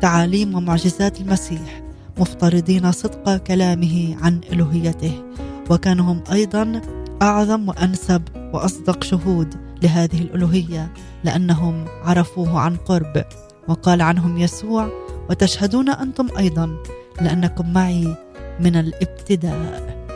تعاليم 0.00 0.54
ومعجزات 0.54 1.20
المسيح 1.20 1.82
مفترضين 2.18 2.92
صدق 2.92 3.36
كلامه 3.36 4.16
عن 4.22 4.40
ألوهيته 4.52 5.22
وكانوا 5.70 6.12
هم 6.12 6.24
أيضا 6.32 6.82
أعظم 7.22 7.68
وأنسب 7.68 8.22
وأصدق 8.52 9.04
شهود 9.04 9.54
لهذه 9.82 10.18
الألوهية 10.18 10.92
لأنهم 11.24 11.84
عرفوه 12.04 12.60
عن 12.60 12.76
قرب. 12.76 13.24
وقال 13.68 14.02
عنهم 14.02 14.38
يسوع 14.38 14.88
وتشهدون 15.30 15.88
أنتم 15.88 16.28
أيضا 16.38 16.76
لأنكم 17.20 17.72
معي 17.72 18.16
من 18.60 18.76
الابتداء. 18.76 20.06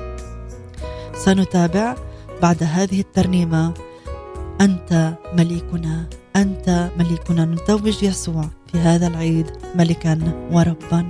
سنتابع 1.14 1.96
بعد 2.42 2.62
هذه 2.62 3.00
الترنيمة 3.00 3.74
أنت 4.60 5.14
مليكنا 5.34 6.06
أنت 6.36 6.90
مليكنا. 6.98 7.44
نتوج 7.44 8.02
يسوع 8.02 8.44
في 8.72 8.78
هذا 8.78 9.06
العيد 9.06 9.46
ملكا 9.74 10.18
وربا. 10.52 11.06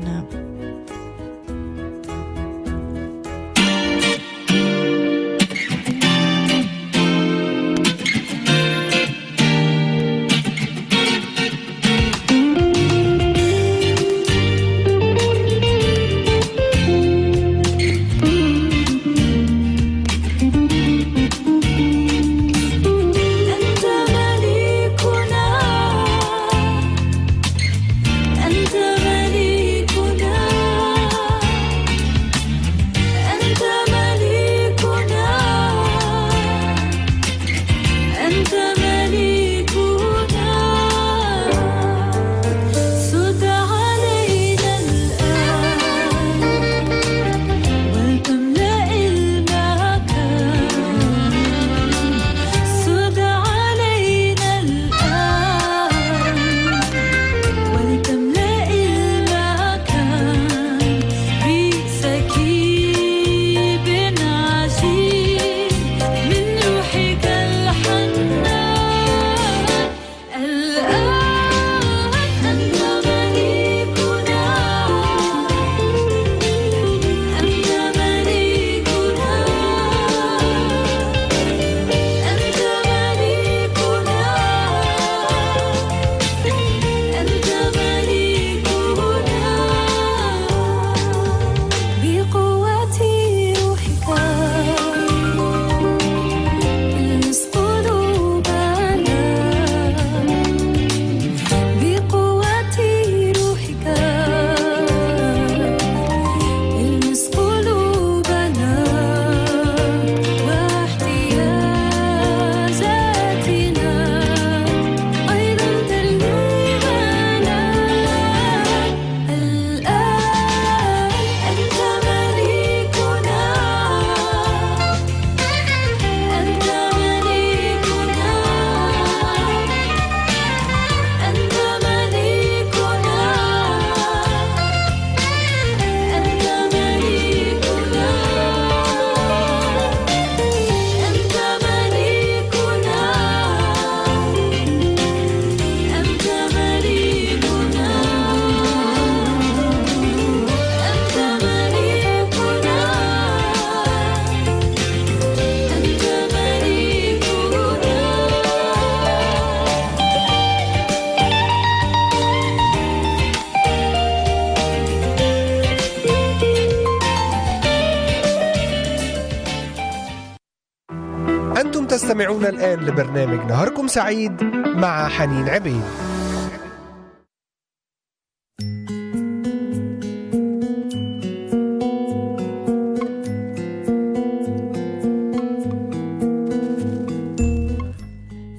تستمعون 171.87 172.46
الآن 172.46 172.79
لبرنامج 172.79 173.51
نهاركم 173.51 173.87
سعيد 173.87 174.44
مع 174.77 175.09
حنين 175.09 175.49
عبيد. 175.49 175.83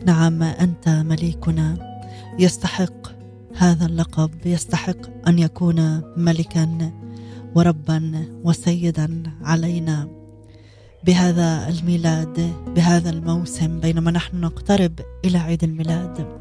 نعم 0.05 0.43
أنت 0.43 0.89
مليكنا. 0.89 1.77
يستحق 2.39 3.07
هذا 3.57 3.85
اللقب. 3.85 4.31
يستحق 4.45 5.27
أن 5.27 5.39
يكون 5.39 6.01
ملكا 6.17 6.91
وربا 7.55 8.25
وسيدا 8.43 9.23
علينا. 9.43 10.26
بهذا 11.03 11.69
الميلاد 11.69 12.53
بهذا 12.75 13.09
الموسم 13.09 13.79
بينما 13.79 14.11
نحن 14.11 14.41
نقترب 14.41 14.99
إلى 15.25 15.37
عيد 15.37 15.63
الميلاد. 15.63 16.39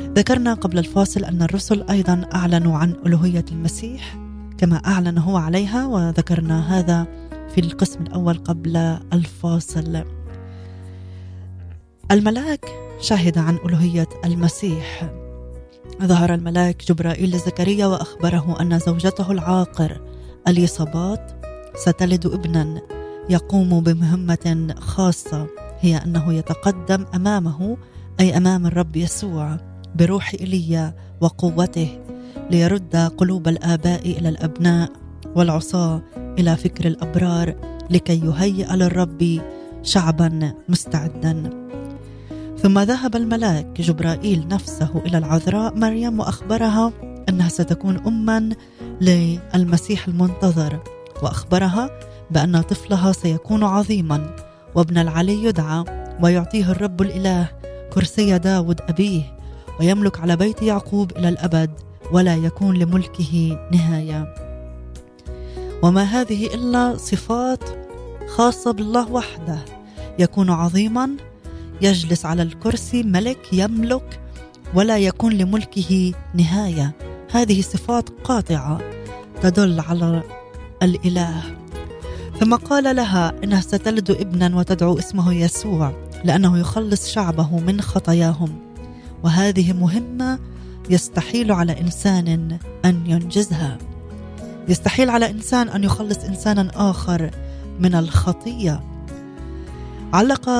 ذكرنا 0.00 0.54
قبل 0.54 0.78
الفاصل 0.78 1.24
أن 1.24 1.42
الرسل 1.42 1.84
أيضا 1.90 2.26
أعلنوا 2.34 2.78
عن 2.78 2.94
ألوهية 3.06 3.44
المسيح 3.52 4.18
كما 4.58 4.76
أعلن 4.76 5.18
هو 5.18 5.36
عليها 5.36 5.86
وذكرنا 5.86 6.78
هذا 6.78 7.06
في 7.54 7.60
القسم 7.60 8.02
الأول 8.02 8.38
قبل 8.38 8.76
الفاصل. 9.12 10.04
الملاك 12.10 12.64
شهد 13.00 13.38
عن 13.38 13.58
ألوهية 13.66 14.08
المسيح. 14.24 15.12
ظهر 16.02 16.34
الملاك 16.34 16.84
جبرائيل 16.88 17.30
لزكريا 17.30 17.86
وأخبره 17.86 18.60
أن 18.60 18.78
زوجته 18.78 19.32
العاقر 19.32 20.00
اليصابات 20.48 21.32
ستلد 21.74 22.26
ابنا. 22.26 22.82
يقوم 23.30 23.80
بمهمة 23.80 24.74
خاصة 24.78 25.46
هي 25.80 25.96
أنه 25.96 26.34
يتقدم 26.34 27.06
أمامه 27.14 27.76
أي 28.20 28.36
أمام 28.36 28.66
الرب 28.66 28.96
يسوع 28.96 29.56
بروح 29.94 30.34
إيليا 30.40 30.94
وقوته 31.20 31.98
ليرد 32.50 32.96
قلوب 32.96 33.48
الآباء 33.48 34.00
إلى 34.18 34.28
الأبناء 34.28 34.92
والعصاة 35.34 36.02
إلى 36.16 36.56
فكر 36.56 36.86
الأبرار 36.86 37.54
لكي 37.90 38.20
يهيئ 38.26 38.76
للرب 38.76 39.40
شعبا 39.82 40.52
مستعدا. 40.68 41.50
ثم 42.58 42.78
ذهب 42.78 43.16
الملاك 43.16 43.80
جبرائيل 43.80 44.48
نفسه 44.48 45.02
إلى 45.06 45.18
العذراء 45.18 45.76
مريم 45.76 46.20
وأخبرها 46.20 46.92
أنها 47.28 47.48
ستكون 47.48 47.96
اما 47.96 48.50
للمسيح 49.00 50.08
المنتظر 50.08 50.82
وأخبرها 51.22 51.90
بأن 52.32 52.60
طفلها 52.60 53.12
سيكون 53.12 53.64
عظيما 53.64 54.36
وابن 54.74 54.98
العلي 54.98 55.44
يدعى 55.44 55.84
ويعطيه 56.22 56.70
الرب 56.70 57.02
الإله 57.02 57.48
كرسي 57.92 58.38
داود 58.38 58.80
أبيه 58.80 59.36
ويملك 59.80 60.20
على 60.20 60.36
بيت 60.36 60.62
يعقوب 60.62 61.12
إلى 61.16 61.28
الأبد 61.28 61.70
ولا 62.12 62.36
يكون 62.36 62.76
لملكه 62.76 63.58
نهاية. 63.72 64.34
وما 65.82 66.02
هذه 66.02 66.46
إلا 66.46 66.96
صفات 66.96 67.64
خاصة 68.28 68.72
بالله 68.72 69.12
وحده 69.12 69.58
يكون 70.18 70.50
عظيما 70.50 71.10
يجلس 71.80 72.26
على 72.26 72.42
الكرسي 72.42 73.02
ملك 73.02 73.52
يملك 73.52 74.20
ولا 74.74 74.98
يكون 74.98 75.32
لملكه 75.32 76.12
نهاية. 76.34 76.92
هذه 77.32 77.60
صفات 77.60 78.08
قاطعة 78.24 78.80
تدل 79.42 79.80
على 79.80 80.22
الإله. 80.82 81.61
ثم 82.42 82.54
قال 82.54 82.96
لها 82.96 83.32
إنها 83.44 83.60
ستلد 83.60 84.10
ابنا 84.10 84.56
وتدعو 84.56 84.98
اسمه 84.98 85.34
يسوع 85.34 85.92
لأنه 86.24 86.58
يخلص 86.58 87.08
شعبه 87.08 87.58
من 87.58 87.80
خطاياهم. 87.80 88.58
وهذه 89.22 89.72
مهمة 89.72 90.38
يستحيل 90.90 91.52
على 91.52 91.80
إنسان 91.80 92.58
أن 92.84 93.06
ينجزها. 93.06 93.78
يستحيل 94.68 95.10
على 95.10 95.30
إنسان 95.30 95.68
أن 95.68 95.84
يخلص 95.84 96.18
إنسانا 96.18 96.70
آخر 96.90 97.30
من 97.80 97.94
الخطية. 97.94 98.80
علق 100.12 100.50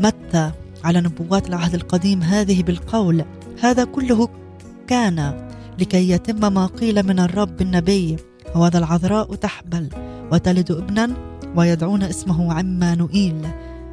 متى 0.00 0.50
على 0.84 1.00
نبوات 1.00 1.48
العهد 1.48 1.74
القديم 1.74 2.22
هذه 2.22 2.62
بالقول 2.62 3.24
هذا 3.60 3.84
كله 3.84 4.28
كان 4.86 5.48
لكي 5.78 6.10
يتم 6.10 6.54
ما 6.54 6.66
قيل 6.66 7.02
من 7.02 7.20
الرب 7.20 7.60
النبي 7.60 8.16
وهذا 8.54 8.78
العذراء 8.78 9.34
تحبل. 9.34 10.09
وتلد 10.32 10.70
ابنا 10.70 11.10
ويدعون 11.56 12.02
اسمه 12.02 12.52
عمانوئيل 12.52 13.48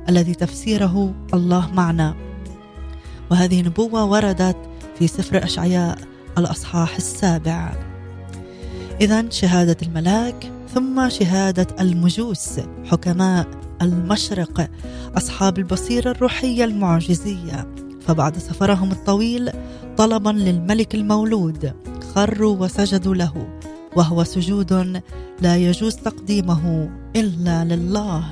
الذي 0.09 0.35
تفسيره 0.35 1.13
الله 1.33 1.71
معنا. 1.73 2.15
وهذه 3.31 3.61
نبوة 3.61 4.05
وردت 4.05 4.57
في 4.99 5.07
سفر 5.07 5.43
أشعياء 5.43 5.97
الأصحاح 6.37 6.95
السابع. 6.95 7.75
إذا 9.01 9.29
شهادة 9.29 9.77
الملاك 9.81 10.51
ثم 10.73 11.09
شهادة 11.09 11.67
المجوس 11.79 12.59
حكماء 12.85 13.47
المشرق 13.81 14.69
أصحاب 15.17 15.57
البصيرة 15.57 16.11
الروحية 16.11 16.63
المعجزية. 16.65 17.67
فبعد 18.07 18.37
سفرهم 18.37 18.91
الطويل 18.91 19.51
طلبا 19.97 20.29
للملك 20.29 20.95
المولود 20.95 21.73
خروا 22.15 22.57
وسجدوا 22.57 23.15
له. 23.15 23.56
وهو 23.97 24.23
سجود 24.23 25.01
لا 25.41 25.57
يجوز 25.57 25.95
تقديمه 25.95 26.89
إلا 27.15 27.63
لله. 27.63 28.23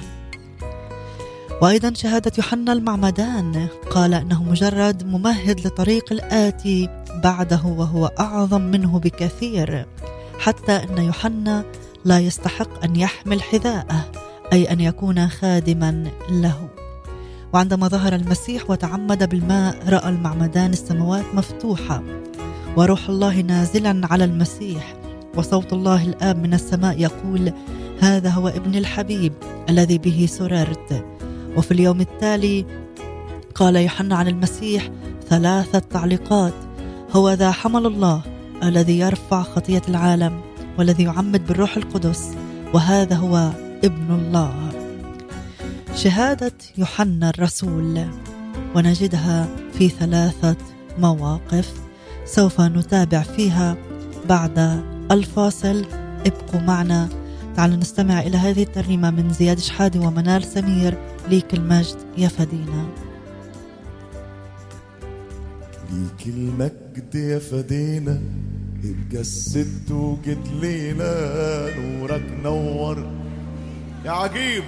وأيضا 1.62 1.94
شهادة 1.94 2.32
يوحنا 2.38 2.74
المعمدان 2.74 3.68
قال 3.90 4.14
إنه 4.14 4.44
مجرد 4.44 5.04
ممهد 5.08 5.68
لطريق 5.68 6.12
الاتي 6.12 6.90
بعده 7.24 7.62
وهو 7.66 8.06
أعظم 8.06 8.62
منه 8.62 9.00
بكثير 9.00 9.86
حتى 10.40 10.72
إن 10.72 10.98
يوحنا 10.98 11.66
لا 12.06 12.20
يستحق 12.20 12.84
أن 12.84 12.96
يحمل 12.96 13.42
حذاءه 13.42 14.12
أي 14.54 14.72
أن 14.72 14.80
يكون 14.80 15.28
خادما 15.28 16.04
له. 16.30 16.70
وعندما 17.54 17.88
ظهر 17.88 18.16
المسيح 18.16 18.70
وتعمد 18.70 19.30
بالماء 19.30 19.90
رأى 19.90 20.10
المعمدان 20.10 20.72
السماوات 20.72 21.26
مفتوحة 21.34 22.04
وروح 22.78 23.10
الله 23.10 23.42
نازلا 23.42 24.08
على 24.12 24.24
المسيح. 24.24 25.05
وصوت 25.38 25.74
الله 25.74 26.04
الاب 26.04 26.44
من 26.44 26.54
السماء 26.54 27.02
يقول 27.02 27.54
هذا 28.00 28.30
هو 28.30 28.48
ابن 28.48 28.76
الحبيب 28.76 29.34
الذي 29.70 29.98
به 29.98 30.28
سررت. 30.30 31.06
وفي 31.58 31.72
اليوم 31.72 32.02
التالي 32.02 32.66
قال 33.56 33.76
يوحنا 33.76 34.16
عن 34.16 34.28
المسيح 34.28 34.90
ثلاثة 35.30 35.80
تعليقات. 35.80 36.54
هو 37.12 37.32
ذا 37.32 37.52
حمل 37.52 37.86
الله 37.86 38.22
الذي 38.64 39.00
يرفع 39.00 39.44
خطية 39.44 39.82
العالم 39.90 40.42
والذي 40.78 41.04
يعمد 41.04 41.48
بالروح 41.48 41.78
القدس 41.78 42.32
وهذا 42.74 43.16
هو 43.16 43.52
ابن 43.84 44.16
الله. 44.16 44.72
شهادة 45.96 46.54
يوحنا 46.78 47.30
الرسول. 47.30 48.06
ونجدها 48.76 49.48
في 49.74 49.90
ثلاثة 49.90 50.56
مواقف 51.00 51.74
سوف 52.26 52.62
نتابع 52.62 53.22
فيها 53.22 53.78
بعد 54.30 54.84
الفاصل. 55.12 55.86
ابقوا 56.26 56.60
معنا. 56.60 57.10
تعالوا 57.56 57.78
نستمع 57.78 58.20
إلى 58.20 58.38
هذه 58.38 58.64
الترنيمة 58.64 59.12
من 59.12 59.34
زياد 59.34 59.60
شحادي 59.60 60.00
ومنال 60.00 60.44
سمير 60.44 60.98
ليك 61.30 61.54
المجد 61.54 61.98
يا 62.18 62.28
فدينا. 62.28 62.88
ليك 65.92 66.28
المجد 66.28 67.16
يا 67.16 67.40
فدينا 67.40 68.22
اتجسدت 68.84 69.92
وجيت 69.92 70.48
لينا 70.62 71.14
نورك 71.80 72.26
نور. 72.44 73.12
يا 74.06 74.12
عجيب 74.12 74.64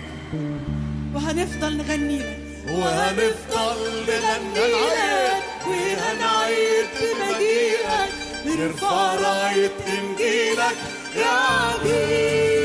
وهنفضل 1.15 1.77
نغني. 1.77 2.19
لك 2.19 2.39
وهنفضل 2.69 3.79
نغني 4.07 4.67
لك 4.67 5.67
وهنعيد. 5.67 6.76
بمجيئك 8.56 8.60
نرفع 8.60 9.14
راية 9.14 9.70
انجيلك 9.88 10.76
يا 11.16 11.26
عجيب 11.26 12.55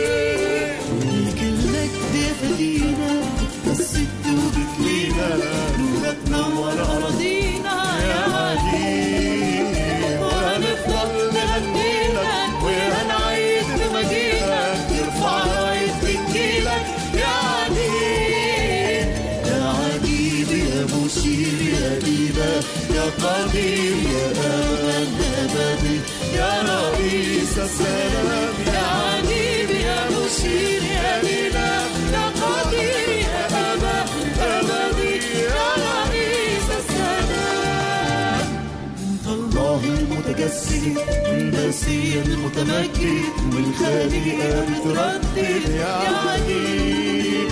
بتجسد 40.83 40.99
والمسيح 41.29 42.25
المتمجد 42.27 43.55
والخليقة 43.55 44.61
بتردد 44.65 45.69
يا 45.75 45.95
عجيب 46.29 47.49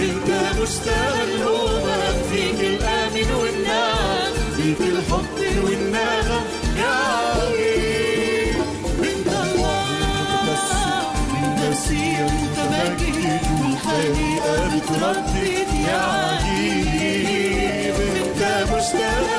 إنت 0.00 0.60
مشتاق 0.62 1.16
الأمم 1.24 2.22
فيك 2.32 2.60
الآمن 2.60 3.34
والنعم 3.40 4.32
فيك 4.56 4.80
الحب 4.80 5.64
والنغم 5.64 6.44
يا 6.76 6.94
عجيب 7.36 8.54
إنت 9.02 9.26
الله. 9.26 9.84
والمسيح 11.32 12.18
المتمجد 12.18 13.40
والخليقة 13.62 14.76
بتردد 14.76 15.68
يا 15.88 16.02
عجيب 16.02 17.94
إنت 18.16 18.66
مشتاق 18.76 19.33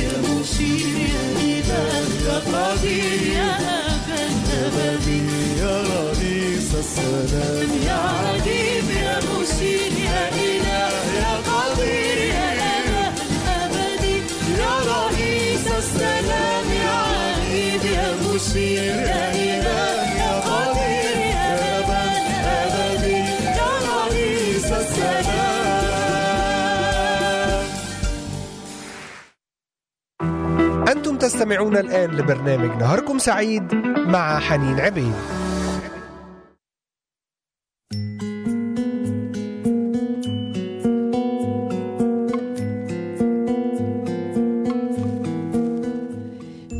يا 0.03 0.11
مشير 0.21 0.97
يا 0.97 1.25
إله 1.41 2.05
يا 2.27 2.37
قدير 2.53 3.21
يا 3.35 3.51
أبد 3.87 4.47
أبدي 4.63 5.21
يا 5.59 5.75
رئيس 5.81 6.69
السلام. 6.75 7.69
يا 7.87 7.93
عجيب 7.93 8.87
يا 9.03 9.15
مشير. 9.19 9.56
تستمعون 31.27 31.77
الآن 31.77 32.11
لبرنامج 32.11 32.81
نهاركم 32.81 33.17
سعيد 33.17 33.75
مع 33.97 34.39
حنين 34.39 34.79
عبيد. 34.79 35.13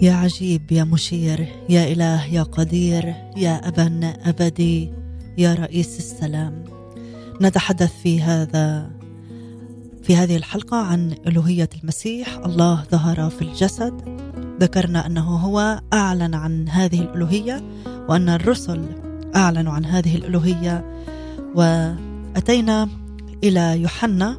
يا 0.01 0.13
عجيب 0.13 0.71
يا 0.71 0.83
مشير 0.83 1.47
يا 1.69 1.83
إله 1.83 2.25
يا 2.33 2.43
قدير 2.43 3.15
يا 3.37 3.67
أبا 3.67 4.13
أبدي 4.25 4.93
يا 5.37 5.53
رئيس 5.53 5.97
السلام. 5.97 6.63
نتحدث 7.41 8.01
في 8.03 8.21
هذا 8.21 8.91
في 10.03 10.15
هذه 10.15 10.37
الحلقة 10.37 10.77
عن 10.77 11.15
ألوهية 11.27 11.69
المسيح 11.81 12.37
الله 12.37 12.83
ظهر 12.91 13.29
في 13.29 13.41
الجسد. 13.41 14.16
ذكرنا 14.59 15.05
أنه 15.05 15.35
هو 15.35 15.81
أعلن 15.93 16.35
عن 16.35 16.69
هذه 16.69 17.01
الألوهية 17.01 17.63
وأن 18.09 18.29
الرسل 18.29 18.85
أعلنوا 19.35 19.73
عن 19.73 19.85
هذه 19.85 20.15
الألوهية 20.15 20.85
وأتينا 21.55 22.89
إلى 23.43 23.81
يوحنا 23.81 24.37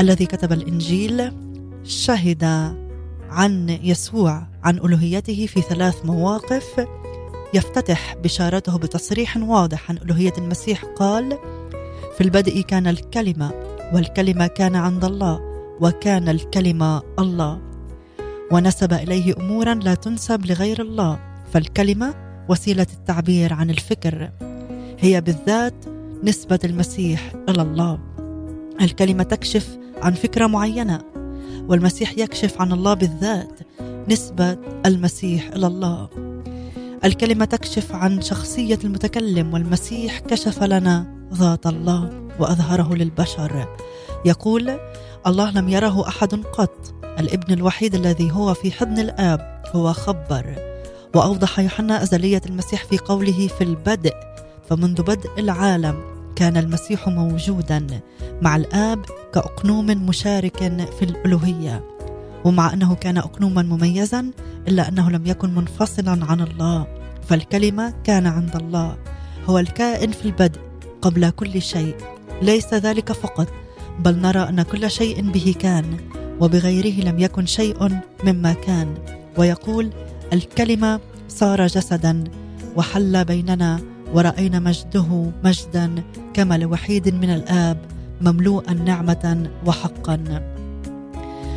الذي 0.00 0.26
كتب 0.26 0.52
الإنجيل 0.52 1.32
شهد 1.84 2.44
عن 3.30 3.78
يسوع 3.82 4.46
عن 4.64 4.76
ألوهيته 4.78 5.46
في 5.46 5.60
ثلاث 5.60 6.04
مواقف 6.04 6.86
يفتتح 7.54 8.16
بشارته 8.22 8.78
بتصريح 8.78 9.36
واضح 9.36 9.90
عن 9.90 9.96
ألوهية 9.96 10.32
المسيح 10.38 10.84
قال 10.84 11.38
في 12.16 12.20
البدء 12.20 12.60
كان 12.60 12.86
الكلمة 12.86 13.50
والكلمة 13.92 14.46
كان 14.46 14.76
عند 14.76 15.04
الله 15.04 15.40
وكان 15.80 16.28
الكلمة 16.28 17.02
الله. 17.18 17.73
ونسب 18.52 18.92
إليه 18.92 19.34
أمورا 19.36 19.74
لا 19.74 19.94
تنسب 19.94 20.46
لغير 20.46 20.82
الله 20.82 21.18
فالكلمة 21.52 22.14
وسيلة 22.48 22.86
التعبير 22.92 23.52
عن 23.52 23.70
الفكر 23.70 24.30
هي 24.98 25.20
بالذات 25.20 25.84
نسبة 26.24 26.58
المسيح 26.64 27.32
إلى 27.48 27.62
الله. 27.62 27.98
الكلمة 28.80 29.22
تكشف 29.22 29.78
عن 30.02 30.12
فكرة 30.12 30.46
معينة 30.46 31.00
والمسيح 31.68 32.18
يكشف 32.18 32.60
عن 32.60 32.72
الله 32.72 32.94
بالذات 32.94 33.60
نسبة 34.08 34.56
المسيح 34.86 35.48
إلى 35.48 35.66
الله. 35.66 36.08
الكلمة 37.04 37.44
تكشف 37.44 37.92
عن 37.92 38.20
شخصية 38.20 38.78
المتكلم 38.84 39.54
والمسيح 39.54 40.18
كشف 40.18 40.62
لنا 40.62 41.26
ذات 41.32 41.66
الله 41.66 42.10
وأظهره 42.40 42.94
للبشر. 42.94 43.68
يقول 44.24 44.78
الله 45.26 45.50
لم 45.50 45.68
يره 45.68 46.08
أحد 46.08 46.34
قط 46.34 47.03
الابن 47.20 47.52
الوحيد 47.52 47.94
الذي 47.94 48.32
هو 48.32 48.54
في 48.54 48.72
حضن 48.72 48.98
الآب 48.98 49.62
هو 49.74 49.92
خبر. 49.92 50.74
وأوضح 51.14 51.58
يوحنا 51.58 52.02
أزلية 52.02 52.40
المسيح 52.46 52.84
في 52.84 52.98
قوله 52.98 53.48
في 53.48 53.64
البدء 53.64 54.14
فمنذ 54.68 55.02
بدء 55.02 55.30
العالم 55.38 55.96
كان 56.36 56.56
المسيح 56.56 57.08
موجودا 57.08 57.86
مع 58.42 58.56
الآب 58.56 59.04
كأقنوم 59.34 59.86
مشارك 59.86 60.58
في 60.98 61.02
الألوهية. 61.02 61.84
ومع 62.44 62.72
أنه 62.72 62.94
كان 62.94 63.18
أقنوما 63.18 63.62
مميزا 63.62 64.30
إلا 64.68 64.88
أنه 64.88 65.10
لم 65.10 65.26
يكن 65.26 65.54
منفصلا 65.54 66.24
عن 66.24 66.40
الله. 66.40 66.86
فالكلمة 67.28 67.94
كان 68.04 68.26
عند 68.26 68.56
الله 68.56 68.96
هو 69.46 69.58
الكائن 69.58 70.10
في 70.10 70.24
البدء 70.24 70.60
قبل 71.02 71.30
كل 71.30 71.62
شيء. 71.62 71.94
ليس 72.42 72.74
ذلك 72.74 73.12
فقط 73.12 73.48
بل 73.98 74.16
نرى 74.18 74.48
أن 74.48 74.62
كل 74.62 74.90
شيء 74.90 75.30
به 75.30 75.54
كان. 75.58 75.96
وبغيره 76.40 77.04
لم 77.04 77.18
يكن 77.18 77.46
شيء 77.46 77.98
مما 78.24 78.52
كان. 78.52 78.94
ويقول 79.38 79.90
الكلمة 80.32 81.00
صار 81.28 81.66
جسدا 81.66 82.24
وحل 82.76 83.24
بيننا 83.24 83.80
ورأينا 84.14 84.58
مجده 84.58 85.32
مجدا 85.44 85.94
كما 86.34 86.58
لوحيد 86.58 87.14
من 87.14 87.30
الآب 87.30 87.78
مملوءا 88.20 88.72
نعمة 88.72 89.50
وحقا. 89.66 90.42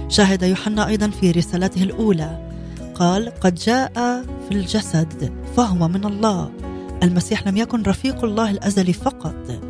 شاهد 0.10 0.44
يوحنا 0.44 0.88
أيضا 0.88 1.10
في 1.10 1.32
رسالته 1.32 1.84
الأولى. 1.84 2.50
قال 2.96 3.32
قد 3.40 3.56
جاء 3.56 4.24
في 4.50 4.52
الجسد 4.52 5.34
فهو 5.58 5.88
من 5.88 6.06
الله. 6.06 6.52
المسيح 7.04 7.48
لم 7.48 7.58
يكن 7.58 7.84
رفيق 7.84 8.24
الله 8.24 8.52
الأزلي 8.52 8.94
فقط 8.94 9.62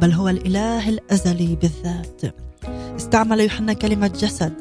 بل 0.00 0.12
هو 0.12 0.28
الإله 0.28 0.88
الأزلي 0.88 1.56
بالذات. 1.56 2.22
استعمل 3.00 3.40
يوحنا 3.40 3.72
كلمة 3.72 4.06
جسد 4.06 4.52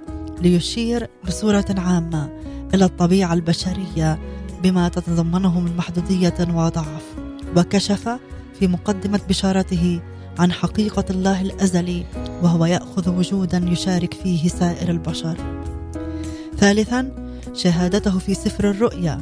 ليشير 0.42 1.10
بصورة 1.28 1.66
عامة 1.78 2.30
إلى 2.74 2.86
الطبيعة 2.86 3.34
البشرية 3.34 4.20
بما 4.64 4.90
تتضمنه 4.90 5.60
من 5.60 5.78
محدودية 5.78 6.36
وضعف 6.54 7.04
وكشف 7.58 8.10
في 8.60 8.68
مقدمة 8.68 9.20
بشارته 9.30 10.02
عن 10.40 10.52
حقيقة 10.52 11.06
الله 11.10 11.42
الأزلي 11.42 12.06
وهو 12.44 12.66
يأخذ 12.66 13.10
وجودا 13.10 13.66
يشارك 13.68 14.14
فيه 14.14 14.48
سائر 14.48 14.90
البشر. 14.90 15.38
ثالثا 16.58 17.12
شهادته 17.54 18.20
في 18.20 18.34
سفر 18.34 18.70
الرؤيا 18.70 19.22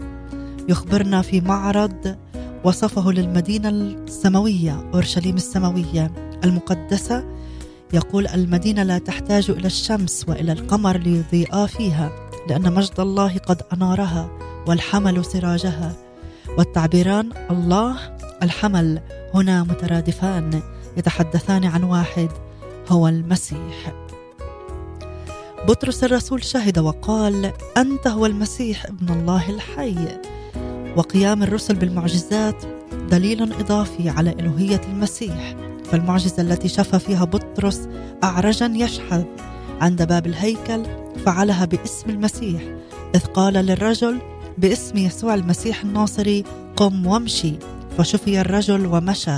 يخبرنا 0.70 1.22
في 1.22 1.41
معرض 1.41 2.15
وصفه 2.63 3.11
للمدينة 3.11 3.70
السماوية 3.70 4.89
أورشليم 4.93 5.36
السماوية 5.36 6.11
المقدسة 6.43 7.37
يقول 7.94 8.28
المدينة 8.28 8.84
لا 8.84 8.98
تحتاج 8.98 9.50
إلى 9.50 9.68
الشمس 9.68 10.26
وإلى 10.28 10.52
القمر 10.52 10.98
ليضيئا 10.98 11.66
فيها 11.66 12.12
لأن 12.50 12.74
مجد 12.74 13.00
الله 13.00 13.38
قد 13.38 13.62
أنارها 13.74 14.30
والحمل 14.68 15.26
سراجها. 15.26 15.96
والتعبيران 16.58 17.30
الله 17.52 18.18
الحمل 18.44 19.02
هنا 19.34 19.64
مترادفان 19.64 20.62
يتحدثان 20.98 21.66
عن 21.66 21.84
واحد 21.84 22.30
هو 22.90 23.08
المسيح. 23.08 23.94
بطرس 25.68 26.04
الرسول 26.04 26.44
شهد 26.44 26.80
وقال 26.80 27.54
أنت 27.78 28.08
هو 28.08 28.26
المسيح 28.26 28.86
ابن 28.86 29.14
الله 29.14 29.50
الحي. 29.50 30.20
وقيام 30.96 31.44
الرسل 31.44 31.76
بالمعجزات 31.76 32.64
دليل 33.12 33.54
إضافي 33.54 34.10
على 34.10 34.36
الوهيه 34.40 34.82
المسيح. 34.90 35.66
فالمعجزة 35.92 36.42
التي 36.42 36.68
شفى 36.68 37.00
فيها 37.00 37.26
بطرس 37.26 37.88
اعرجا 38.24 38.74
يشحذ. 38.76 39.24
عند 39.82 40.08
باب 40.08 40.26
الهيكل 40.26 40.84
فعلها 41.26 41.66
باسم 41.66 42.10
المسيح 42.10 42.62
إذ 43.16 43.20
قال 43.20 43.54
للرجل 43.54 44.20
باسم 44.58 44.98
يسوع 44.98 45.36
المسيح 45.36 45.84
الناصري 45.84 46.44
قم 46.76 47.08
وامشي 47.08 47.54
فشفي 47.98 48.42
الرجل 48.42 48.86
ومشى. 48.86 49.38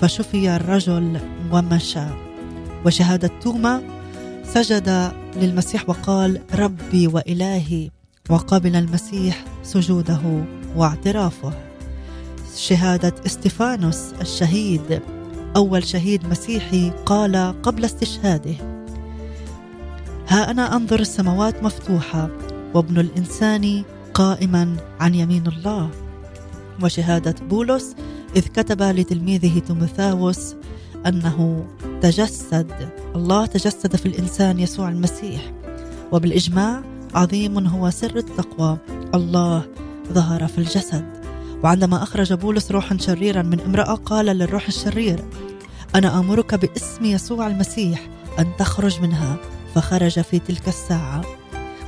فشفي 0.00 0.56
الرجل 0.56 1.20
ومشى. 1.52 2.06
وشهادة 2.86 3.30
توما 3.42 3.82
سجد 4.44 5.12
للمسيح 5.36 5.88
وقال 5.88 6.40
ربي 6.54 7.06
وإلهي 7.06 7.90
وقبل 8.30 8.76
المسيح 8.76 9.44
سجوده 9.62 10.44
واعترافه. 10.76 11.52
شهادة 12.56 13.14
استفانوس 13.26 14.12
الشهيد. 14.20 15.15
أول 15.56 15.84
شهيد 15.84 16.26
مسيحي 16.26 16.90
قال 17.06 17.54
قبل 17.62 17.84
استشهاده 17.84 18.54
ها 20.28 20.50
أنا 20.50 20.76
أنظر 20.76 21.00
السماوات 21.00 21.62
مفتوحة 21.62 22.30
وابن 22.74 22.98
الإنسان 22.98 23.82
قائما 24.14 24.76
عن 25.00 25.14
يمين 25.14 25.46
الله. 25.46 25.90
وشهادة 26.82 27.34
بولس 27.50 27.96
إذ 28.36 28.46
كتب 28.46 28.82
لتلميذه 28.82 29.58
تيموثاوس 29.58 30.54
أنه 31.06 31.66
تجسد 32.02 32.72
الله 33.14 33.46
تجسد 33.46 33.96
في 33.96 34.06
الإنسان 34.06 34.58
يسوع 34.58 34.88
المسيح. 34.88 35.52
وبالإجماع 36.12 36.82
عظيم 37.14 37.66
هو 37.66 37.90
سر 37.90 38.16
التقوى 38.16 38.78
الله 39.14 39.62
ظهر 40.12 40.46
في 40.46 40.58
الجسد. 40.58 41.04
وعندما 41.64 42.02
أخرج 42.02 42.32
بولس 42.32 42.70
روحا 42.70 42.96
شريرا 42.96 43.42
من 43.42 43.60
امرأة 43.60 43.94
قال 43.94 44.26
للروح 44.26 44.66
الشرير 44.66 45.24
أنا 45.96 46.18
آمرك 46.18 46.54
باسم 46.54 47.04
يسوع 47.04 47.46
المسيح 47.46 48.08
أن 48.38 48.46
تخرج 48.58 49.00
منها. 49.00 49.36
فخرج 49.74 50.20
في 50.20 50.38
تلك 50.38 50.68
الساعة 50.68 51.24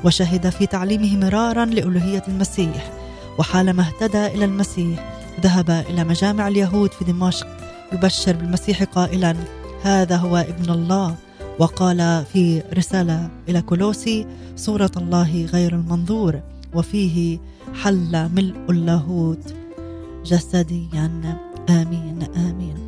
وشهد 0.04 0.48
في 0.48 0.66
تعليمه 0.66 1.16
مرارا 1.16 1.64
لألوهية 1.64 2.22
المسيح. 2.28 2.92
وحالما 3.38 3.82
اهتدى 3.82 4.26
إلى 4.26 4.44
المسيح 4.44 5.18
ذهب 5.40 5.70
إلى 5.70 6.04
مجامع 6.04 6.48
اليهود 6.48 6.92
في 6.92 7.04
دمشق 7.04 7.46
يبشر 7.92 8.36
بالمسيح 8.36 8.82
قائلا 8.82 9.36
هذا 9.82 10.16
هو 10.16 10.36
ابن 10.36 10.70
الله 10.70 11.14
وقال 11.58 12.24
في 12.32 12.62
رسالة 12.74 13.30
إلى 13.48 13.62
كولوسي 13.62 14.26
صورة 14.56 14.90
الله 14.96 15.44
غير 15.52 15.72
المنظور 15.72 16.40
وفيه 16.74 17.38
حل 17.82 18.28
ملء 18.34 18.70
اللاهوت 18.70 19.54
جسديا. 20.24 21.38
آمين 21.70 22.28
آمين. 22.36 22.87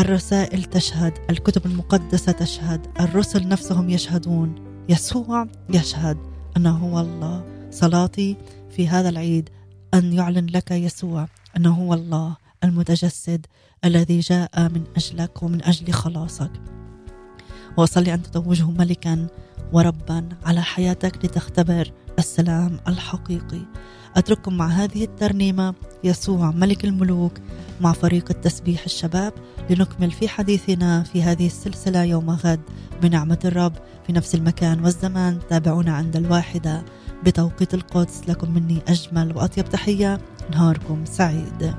الرسائل 0.00 0.64
تشهد 0.64 1.12
الكتب 1.30 1.66
المقدسة 1.66 2.32
تشهد 2.32 2.86
الرسل 3.00 3.48
نفسهم 3.48 3.90
يشهدون 3.90 4.54
يسوع 4.88 5.46
يشهد 5.70 6.16
أنه 6.56 6.76
هو 6.76 7.00
الله. 7.00 7.44
صلاتي 7.70 8.36
في 8.70 8.88
هذا 8.88 9.08
العيد 9.08 9.48
أن 9.94 10.12
يعلن 10.12 10.46
لك 10.46 10.70
يسوع 10.70 11.28
أنه 11.56 11.74
هو 11.74 11.94
الله 11.94 12.36
المتجسد 12.64 13.46
الذي 13.84 14.20
جاء 14.20 14.68
من 14.68 14.84
أجلك 14.96 15.42
ومن 15.42 15.64
أجل 15.64 15.92
خلاصك. 15.92 16.50
وأصلي 17.76 18.14
أن 18.14 18.22
تتوجه 18.22 18.70
ملكا 18.70 19.26
وربا 19.72 20.28
على 20.44 20.62
حياتك 20.62 21.24
لتختبر 21.24 21.92
السلام 22.18 22.80
الحقيقي. 22.88 23.60
أترككم 24.16 24.56
مع 24.56 24.66
هذه 24.66 25.04
الترنيمة 25.04 25.74
يسوع 26.04 26.50
ملك 26.50 26.84
الملوك 26.84 27.32
مع 27.80 27.92
فريق 27.92 28.24
التسبيح 28.30 28.84
الشباب 28.84 29.32
لنكمل 29.70 30.10
في 30.10 30.28
حديثنا 30.28 31.02
في 31.02 31.22
هذه 31.22 31.46
السلسلة 31.46 32.04
يوم 32.04 32.30
غد 32.30 32.60
بنعمة 33.02 33.38
الرب 33.44 33.72
في 34.06 34.12
نفس 34.12 34.34
المكان 34.34 34.84
والزمان. 34.84 35.38
تابعونا 35.50 35.92
عند 35.92 36.16
الواحدة 36.16 36.84
بتوقيت 37.24 37.74
القدس 37.74 38.22
لكم 38.28 38.54
مني 38.54 38.78
أجمل 38.88 39.36
وأطيب 39.36 39.68
تحية 39.68 40.20
نهاركم 40.50 41.04
سعيد. 41.04 41.74